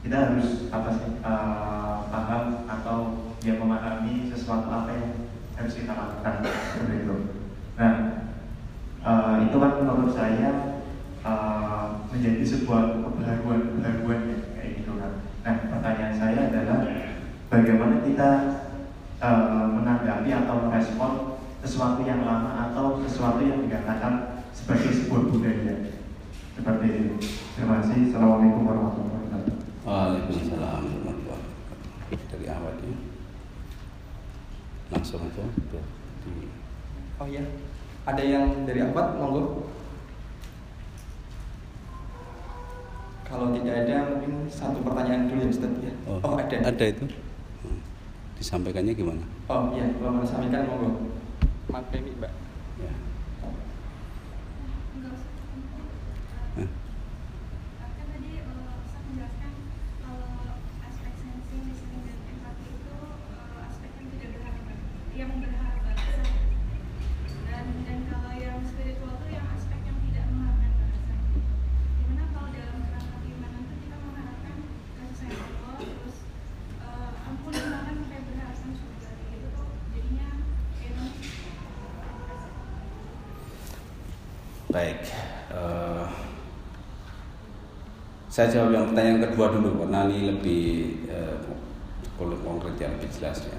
[0.00, 2.98] kita harus apa sih uh, paham atau
[3.44, 5.10] dia memahami sesuatu apa yang
[5.54, 7.16] harus kita lakukan seperti itu.
[7.76, 7.94] Nah,
[9.04, 10.80] uh, itu kan menurut saya
[11.22, 15.12] uh, menjadi sebuah kebaruan kebaruan ya, kayak gitu kan.
[15.44, 16.78] Nah, pertanyaan saya adalah
[17.54, 18.30] bagaimana kita
[19.22, 25.94] uh, menanggapi atau merespon sesuatu yang lama atau sesuatu yang dikatakan sebagai sebuah budaya
[26.54, 27.14] seperti itu.
[27.54, 28.10] Terima kasih.
[28.10, 29.54] Assalamualaikum warahmatullahi wabarakatuh.
[29.86, 32.18] Waalaikumsalam warahmatullahi wabarakatuh.
[32.34, 32.96] Dari awal ya.
[34.94, 35.44] Langsung aja.
[37.22, 37.42] Oh iya.
[38.04, 39.70] Ada yang dari akhwat monggo.
[43.24, 45.94] Kalau tidak ada mungkin satu pertanyaan dulu ya Ustaz ya.
[46.06, 46.56] Oh, Oh, ada.
[46.60, 47.04] Ada itu.
[48.38, 49.24] Disampaikannya gimana?
[49.48, 50.90] Oh iya, kalau mau sampaikan monggo.
[51.72, 52.32] Maaf Mbak.
[52.78, 52.92] Ya.
[56.54, 56.68] Hah?
[57.80, 59.52] Kan tadi uh, Ustaz menjelaskan
[60.04, 60.54] kalau
[60.86, 64.66] aspek sensi, listening, dan empati itu uh, aspek yang tidak berharap,
[65.18, 66.22] yang berharap balasan.
[67.48, 71.18] Dan dan kalau yang spiritual itu yang aspek yang tidak mengharapkan balasan.
[71.98, 74.56] Di mana kalau dalam kerangka keimanan itu kita mengharapkan
[74.94, 76.16] kasih sayang Allah, terus
[76.86, 80.28] uh, ampun bahkan sampai berharapkan surga gitu tuh jadinya
[80.78, 81.02] kayak
[84.74, 85.06] Baik.
[85.54, 86.06] eh,
[88.34, 90.66] saya jawab yang pertanyaan kedua dulu karena ini lebih
[91.06, 91.38] eh,
[92.18, 93.58] konkret ya lebih jelas ya.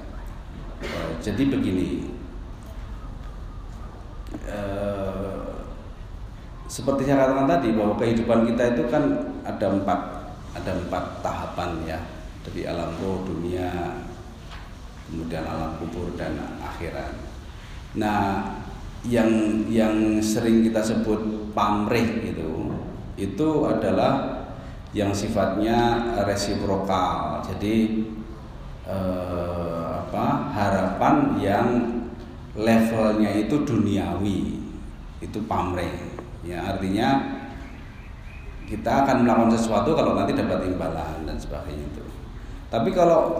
[0.84, 2.12] Eh, jadi begini.
[4.44, 5.48] Eh,
[6.68, 10.00] seperti saya katakan tadi bahwa kehidupan kita itu kan ada empat
[10.52, 12.00] ada empat tahapan ya
[12.44, 13.96] dari alam roh dunia
[15.08, 17.16] kemudian alam kubur dan akhirat.
[17.96, 18.60] Nah,
[19.08, 19.32] yang
[19.72, 21.24] yang sering kita sebut
[21.56, 22.76] pamrih itu
[23.16, 24.35] itu adalah
[24.96, 27.44] yang sifatnya resiprokal.
[27.44, 28.08] Jadi
[28.88, 31.68] eh, apa harapan yang
[32.56, 34.64] levelnya itu duniawi
[35.20, 36.16] itu pamrih.
[36.48, 37.36] Ya artinya
[38.66, 42.04] kita akan melakukan sesuatu kalau nanti dapat imbalan dan sebagainya itu.
[42.72, 43.36] Tapi kalau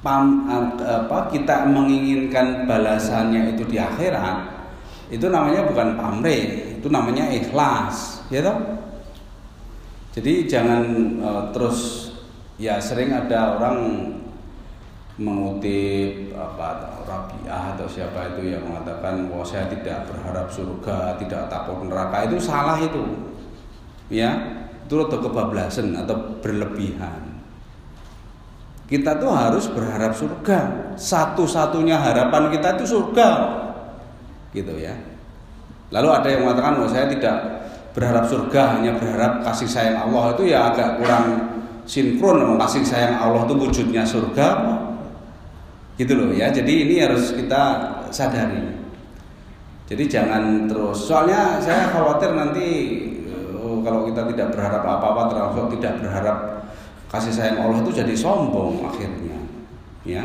[0.00, 0.46] pam,
[0.78, 4.54] apa kita menginginkan balasannya itu di akhirat
[5.12, 8.56] itu namanya bukan pamrih itu namanya ikhlas ya toh
[10.14, 10.82] jadi jangan
[11.18, 12.10] uh, terus
[12.54, 13.78] ya sering ada orang
[15.18, 21.86] mengutip apa Rabi'ah atau siapa itu yang mengatakan bahwa saya tidak berharap surga, tidak takut
[21.86, 23.02] neraka itu salah itu.
[24.10, 24.34] Ya,
[24.86, 27.42] itu atau kebablasan atau berlebihan.
[28.84, 30.92] Kita tuh harus berharap surga.
[30.98, 33.28] Satu-satunya harapan kita itu surga.
[34.52, 34.92] Gitu ya.
[35.94, 37.63] Lalu ada yang mengatakan bahwa saya tidak
[37.94, 41.26] berharap surga, hanya berharap kasih sayang Allah itu ya agak kurang
[41.86, 42.58] sinkron.
[42.58, 44.48] Kasih sayang Allah itu wujudnya surga
[45.94, 46.50] gitu loh ya.
[46.50, 47.62] Jadi ini harus kita
[48.10, 48.82] sadari.
[49.86, 52.66] Jadi jangan terus soalnya saya khawatir nanti
[53.54, 56.38] oh, kalau kita tidak berharap apa-apa termasuk tidak berharap
[57.12, 59.38] kasih sayang Allah itu jadi sombong akhirnya
[60.02, 60.24] ya.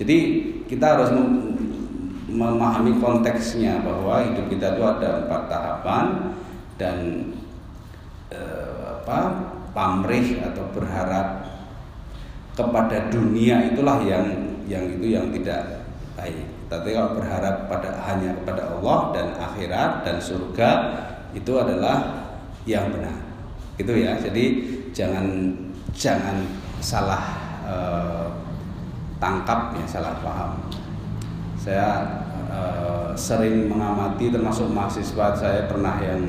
[0.00, 0.16] Jadi
[0.64, 1.12] kita harus
[2.30, 6.04] memahami konteksnya bahwa hidup kita itu ada empat tahapan
[6.80, 7.28] dan
[8.32, 8.72] eh,
[9.04, 11.44] apa pamrih atau berharap
[12.56, 14.26] kepada dunia itulah yang
[14.64, 15.84] yang itu yang tidak
[16.16, 16.48] baik.
[16.70, 20.70] Tapi kalau berharap pada hanya kepada Allah dan akhirat dan surga
[21.34, 22.26] itu adalah
[22.62, 23.18] yang benar.
[23.74, 24.14] Gitu ya.
[24.14, 24.44] Jadi
[24.94, 25.26] jangan
[25.90, 26.46] jangan
[26.78, 27.24] salah
[27.66, 28.26] eh,
[29.18, 30.52] tangkap ya, salah paham.
[31.58, 31.88] Saya
[32.46, 36.22] eh, sering mengamati termasuk mahasiswa saya pernah yang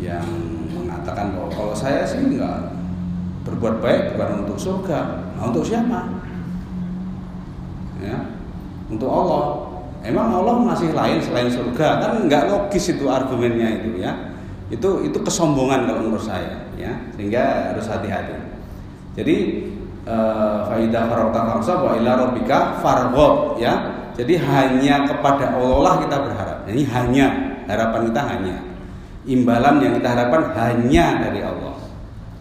[0.00, 0.24] yang
[0.72, 2.76] mengatakan bahwa kalau saya sih enggak
[3.46, 4.98] berbuat baik bukan untuk surga,
[5.38, 6.00] nah, untuk siapa?
[8.02, 8.18] Ya,
[8.90, 9.44] untuk Allah.
[10.06, 14.14] Emang Allah masih lain selain surga kan nggak logis itu argumennya itu ya.
[14.70, 18.38] Itu itu kesombongan kalau menurut saya ya sehingga harus hati-hati.
[19.18, 19.36] Jadi
[20.06, 23.74] eh, faidah farota kamsa wa ila rabbika farghab ya.
[24.14, 26.58] Jadi hanya kepada Allah lah kita berharap.
[26.70, 27.26] Ini hanya
[27.66, 28.56] harapan kita hanya
[29.26, 31.76] imbalan yang kita harapkan hanya dari Allah.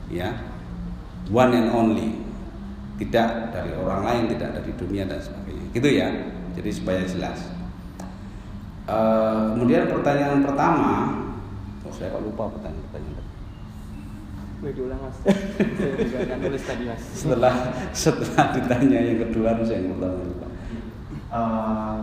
[0.08, 0.30] Ya.
[1.34, 2.24] One and only.
[2.96, 5.66] Tidak dari orang lain tidak dari dunia dan sebagainya.
[5.74, 6.08] Gitu ya.
[6.56, 7.52] Jadi supaya jelas.
[8.86, 10.94] Uh, kemudian pertanyaan pertama.
[11.84, 13.26] Oh saya kok lupa pertanyaan pertanyaan.
[14.64, 15.18] Gue diulang mas.
[15.78, 17.02] Saya juga akan nulis tadi mas.
[17.12, 17.54] Setelah
[17.92, 20.48] setelah ditanya yang kedua saya yang pertama lupa
[21.36, 21.98] uh,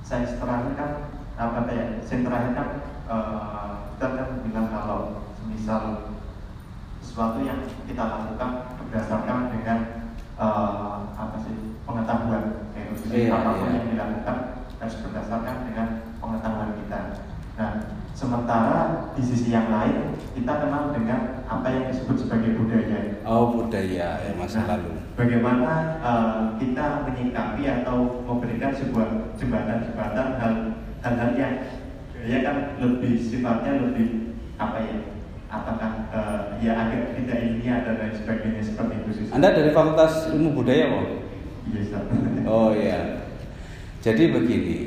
[0.00, 0.90] saya terakhir kan
[1.38, 2.68] apa ya saya terakhir kan
[3.08, 5.00] uh, kita kan bilang kalau
[5.48, 6.12] misal
[7.02, 9.78] sesuatu yang kita lakukan berdasarkan dengan
[10.38, 13.74] uh, apa sih pengetahuan kayak gitu Iya, apa pun iya.
[13.74, 14.36] yang dilakukan
[14.78, 15.88] harus berdasarkan dengan
[16.22, 17.00] pengetahuan kita.
[17.58, 17.70] Nah,
[18.14, 23.18] sementara di sisi yang lain kita kenal dengan apa yang disebut sebagai budaya.
[23.26, 30.54] oh budaya ya masa Nah, lalu Bagaimana uh, kita menyikapi atau memberikan sebuah jembatan-jembatan hal
[31.02, 31.54] hal-hal yang
[32.24, 34.96] ya kan lebih sifatnya lebih apa ya?
[35.48, 39.24] Apakah uh, ya agak tidak ilmiah dan lain sebagainya seperti itu sih.
[39.32, 41.06] anda dari fakultas ilmu budaya kok
[41.68, 42.04] Iya, Ustaz.
[42.48, 43.00] Oh iya.
[44.00, 44.78] Jadi begini.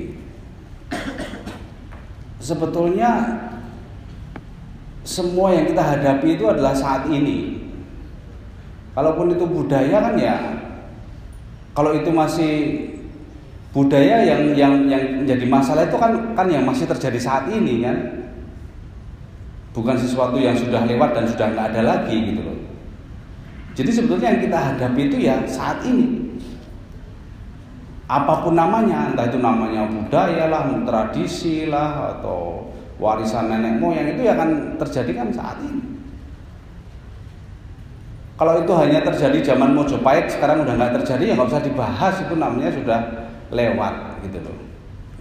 [2.42, 3.12] Sebetulnya
[5.06, 7.70] semua yang kita hadapi itu adalah saat ini.
[8.98, 10.36] Kalaupun itu budaya kan ya
[11.72, 12.54] kalau itu masih
[13.72, 17.98] budaya yang yang yang jadi masalah itu kan kan yang masih terjadi saat ini kan.
[19.72, 22.60] Bukan sesuatu yang sudah lewat dan sudah nggak ada lagi gitu loh.
[23.72, 26.20] Jadi sebetulnya yang kita hadapi itu ya saat ini
[28.12, 32.68] apa pun namanya, entah itu namanya budaya lah, tradisi lah, atau
[33.00, 35.80] warisan nenek moyang itu ya akan terjadi kan saat ini.
[38.36, 42.36] Kalau itu hanya terjadi zaman Mojopahit, sekarang udah nggak terjadi ya nggak usah dibahas itu
[42.36, 43.00] namanya sudah
[43.52, 44.58] lewat gitu loh.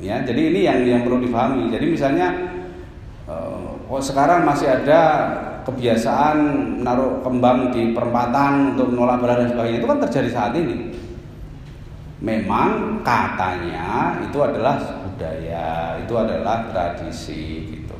[0.00, 1.68] Ya, jadi ini yang yang perlu dipahami.
[1.68, 2.32] Jadi misalnya
[3.28, 5.00] eh, oh sekarang masih ada
[5.66, 6.38] kebiasaan
[6.80, 10.90] menaruh kembang di perempatan untuk menolak bala dan sebagainya itu kan terjadi saat ini
[12.20, 17.96] memang katanya itu adalah budaya, itu adalah tradisi gitu.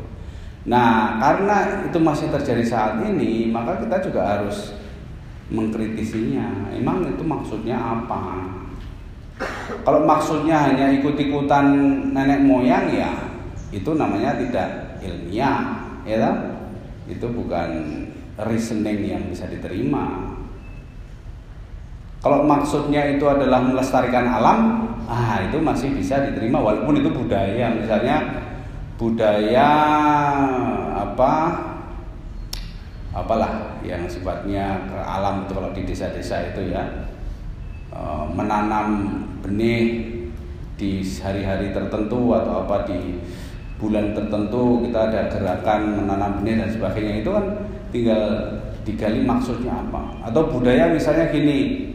[0.69, 4.77] Nah, karena itu masih terjadi saat ini, maka kita juga harus
[5.49, 6.69] mengkritisinya.
[6.77, 8.50] Emang itu maksudnya apa?
[9.81, 11.65] Kalau maksudnya hanya ikut-ikutan
[12.13, 13.11] nenek moyang ya,
[13.73, 16.37] itu namanya tidak ilmiah, ya kan?
[17.09, 17.69] Itu bukan
[18.37, 20.37] reasoning yang bisa diterima.
[22.21, 27.73] Kalau maksudnya itu adalah melestarikan alam, ah itu masih bisa diterima walaupun itu budaya.
[27.73, 28.45] Misalnya
[29.01, 29.71] budaya
[30.93, 31.33] apa
[33.17, 36.85] apalah yang sifatnya ke alam itu kalau di desa-desa itu ya
[37.91, 38.01] e,
[38.33, 38.89] menanam
[39.43, 40.11] benih
[40.81, 43.21] di hari-hari tertentu atau apa di
[43.77, 47.15] bulan tertentu kita ada gerakan menanam benih dan sebagainya.
[47.21, 47.45] Itu kan
[47.93, 48.23] tinggal
[48.85, 50.25] digali maksudnya apa.
[50.25, 51.93] Atau budaya misalnya gini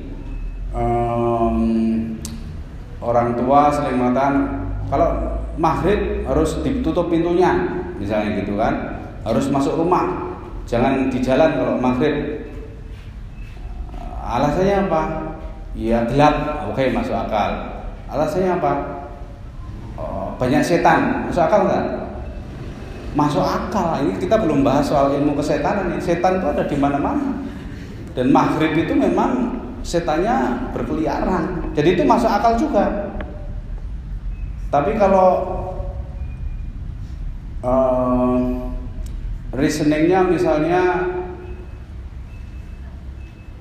[0.74, 1.58] em,
[3.02, 4.36] orang tua sering mengatakan
[4.90, 5.10] kalau
[5.56, 9.02] maghrib harus ditutup pintunya misalnya gitu kan.
[9.26, 10.38] Harus masuk rumah
[10.70, 12.46] jangan di jalan kalau maghrib.
[14.26, 15.02] Alasannya apa
[15.76, 16.66] ya gelap.
[16.72, 17.84] Oke masuk akal.
[18.08, 18.72] Alasannya apa?
[20.00, 21.28] Oh, banyak setan.
[21.28, 21.86] Masuk akal nggak?
[23.14, 24.00] Masuk akal.
[24.08, 27.44] Ini kita belum bahas soal ilmu kesetanan setan itu ada di mana-mana.
[28.16, 31.76] Dan maghrib itu memang setannya berkeliaran.
[31.76, 33.12] Jadi itu masuk akal juga.
[34.72, 35.30] Tapi kalau
[37.64, 38.40] uh,
[39.56, 40.84] reasoningnya misalnya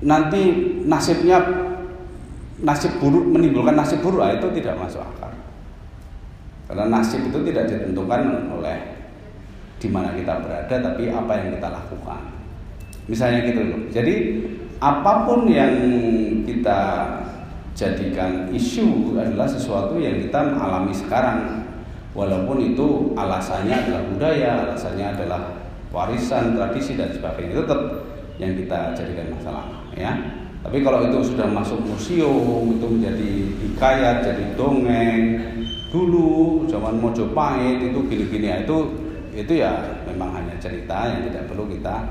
[0.03, 0.43] nanti
[0.83, 1.39] nasibnya
[2.63, 5.31] nasib buruk menimbulkan nasib buruk ah, itu tidak masuk akal.
[6.65, 8.77] Karena nasib itu tidak ditentukan oleh
[9.75, 12.21] di mana kita berada, tapi apa yang kita lakukan.
[13.05, 13.81] Misalnya gitu loh.
[13.91, 14.15] Jadi
[14.79, 15.73] apa pun yang
[16.47, 16.79] kita
[17.75, 21.67] jadikan isu adalah sesuatu yang kita alami sekarang
[22.15, 25.41] walaupun itu alasannya adalah budaya alasannya adalah
[25.91, 27.81] warisan tradisi dan sebagainya itu tetap
[28.39, 30.15] yang kita jadikan masalah ya
[30.65, 33.31] tapi kalau itu sudah masuk museum itu menjadi
[33.69, 35.37] hikayat jadi dongeng
[35.93, 38.77] dulu zaman Mojopahit itu gini-gini ya, itu
[39.37, 42.01] itu ya memang hanya cerita yang tidak perlu kita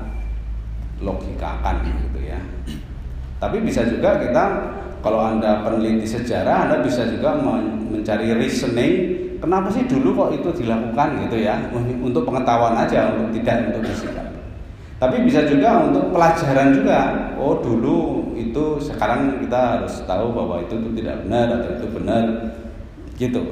[1.03, 2.39] logikakan gitu ya.
[3.43, 4.43] Tapi bisa juga kita
[5.03, 7.35] kalau Anda peneliti sejarah Anda bisa juga
[7.91, 8.93] mencari reasoning
[9.43, 11.59] kenapa sih dulu kok itu dilakukan gitu ya
[11.99, 14.24] untuk pengetahuan aja untuk tidak untuk bersikap.
[15.05, 17.29] Tapi bisa juga untuk pelajaran juga.
[17.37, 22.25] Oh dulu itu sekarang kita harus tahu bahwa itu, itu tidak benar atau itu benar
[23.21, 23.43] gitu.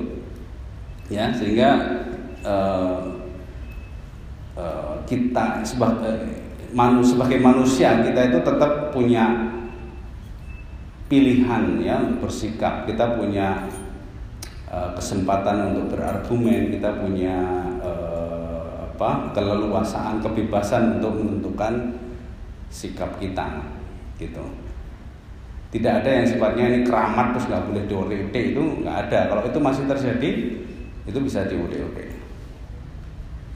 [1.14, 1.70] Ya sehingga
[2.42, 3.22] uh,
[4.58, 6.42] uh, kita sebagai
[6.74, 9.54] manu, sebagai manusia kita itu tetap punya
[11.06, 13.70] pilihan ya bersikap kita punya
[14.74, 17.63] uh, kesempatan untuk berargumen kita punya
[18.94, 21.98] apa keleluasaan kebebasan untuk menentukan
[22.70, 23.66] sikap kita
[24.22, 24.46] gitu
[25.74, 28.18] tidak ada yang sifatnya ini keramat terus nggak boleh diode
[28.54, 30.30] itu nggak ada kalau itu masih terjadi
[31.10, 31.82] itu bisa diode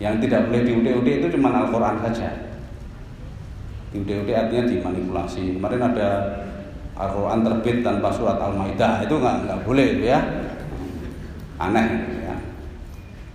[0.02, 2.48] yang tidak boleh diode itu cuma Al-Quran saja
[3.96, 5.56] UD-UD artinya dimanipulasi.
[5.56, 6.10] Kemarin ada
[6.98, 10.20] Al-Quran terbit tanpa surat Al-Maidah itu nggak nggak boleh itu ya.
[11.62, 12.17] Aneh.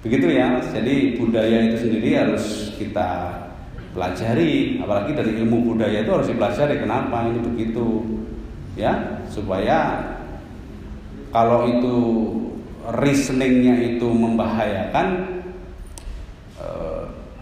[0.02, 0.58] Begitu ya.
[0.60, 3.38] Jadi budaya itu sendiri harus kita
[3.94, 8.02] pelajari, apalagi dari ilmu budaya itu harus dipelajari kenapa ini begitu.
[8.72, 10.00] Ya, supaya
[11.28, 11.96] kalau itu
[12.88, 15.38] reasoningnya itu membahayakan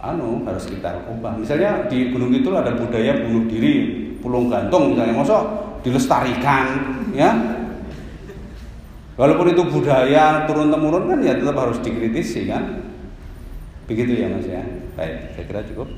[0.01, 1.37] anu harus kita ubah.
[1.37, 5.43] Misalnya di Gunung Kidul ada budaya bunuh diri, pulung gantung misalnya, mosok
[5.85, 6.67] dilestarikan,
[7.13, 7.31] ya.
[9.21, 12.89] Walaupun itu budaya turun temurun kan ya tetap harus dikritisi kan.
[13.85, 14.65] Begitu ya Mas ya.
[14.97, 15.89] Baik, saya kira cukup.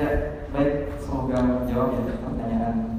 [0.00, 0.08] Ya,
[0.56, 0.96] baik.
[0.96, 2.95] Semoga menjawab ya pertanyaan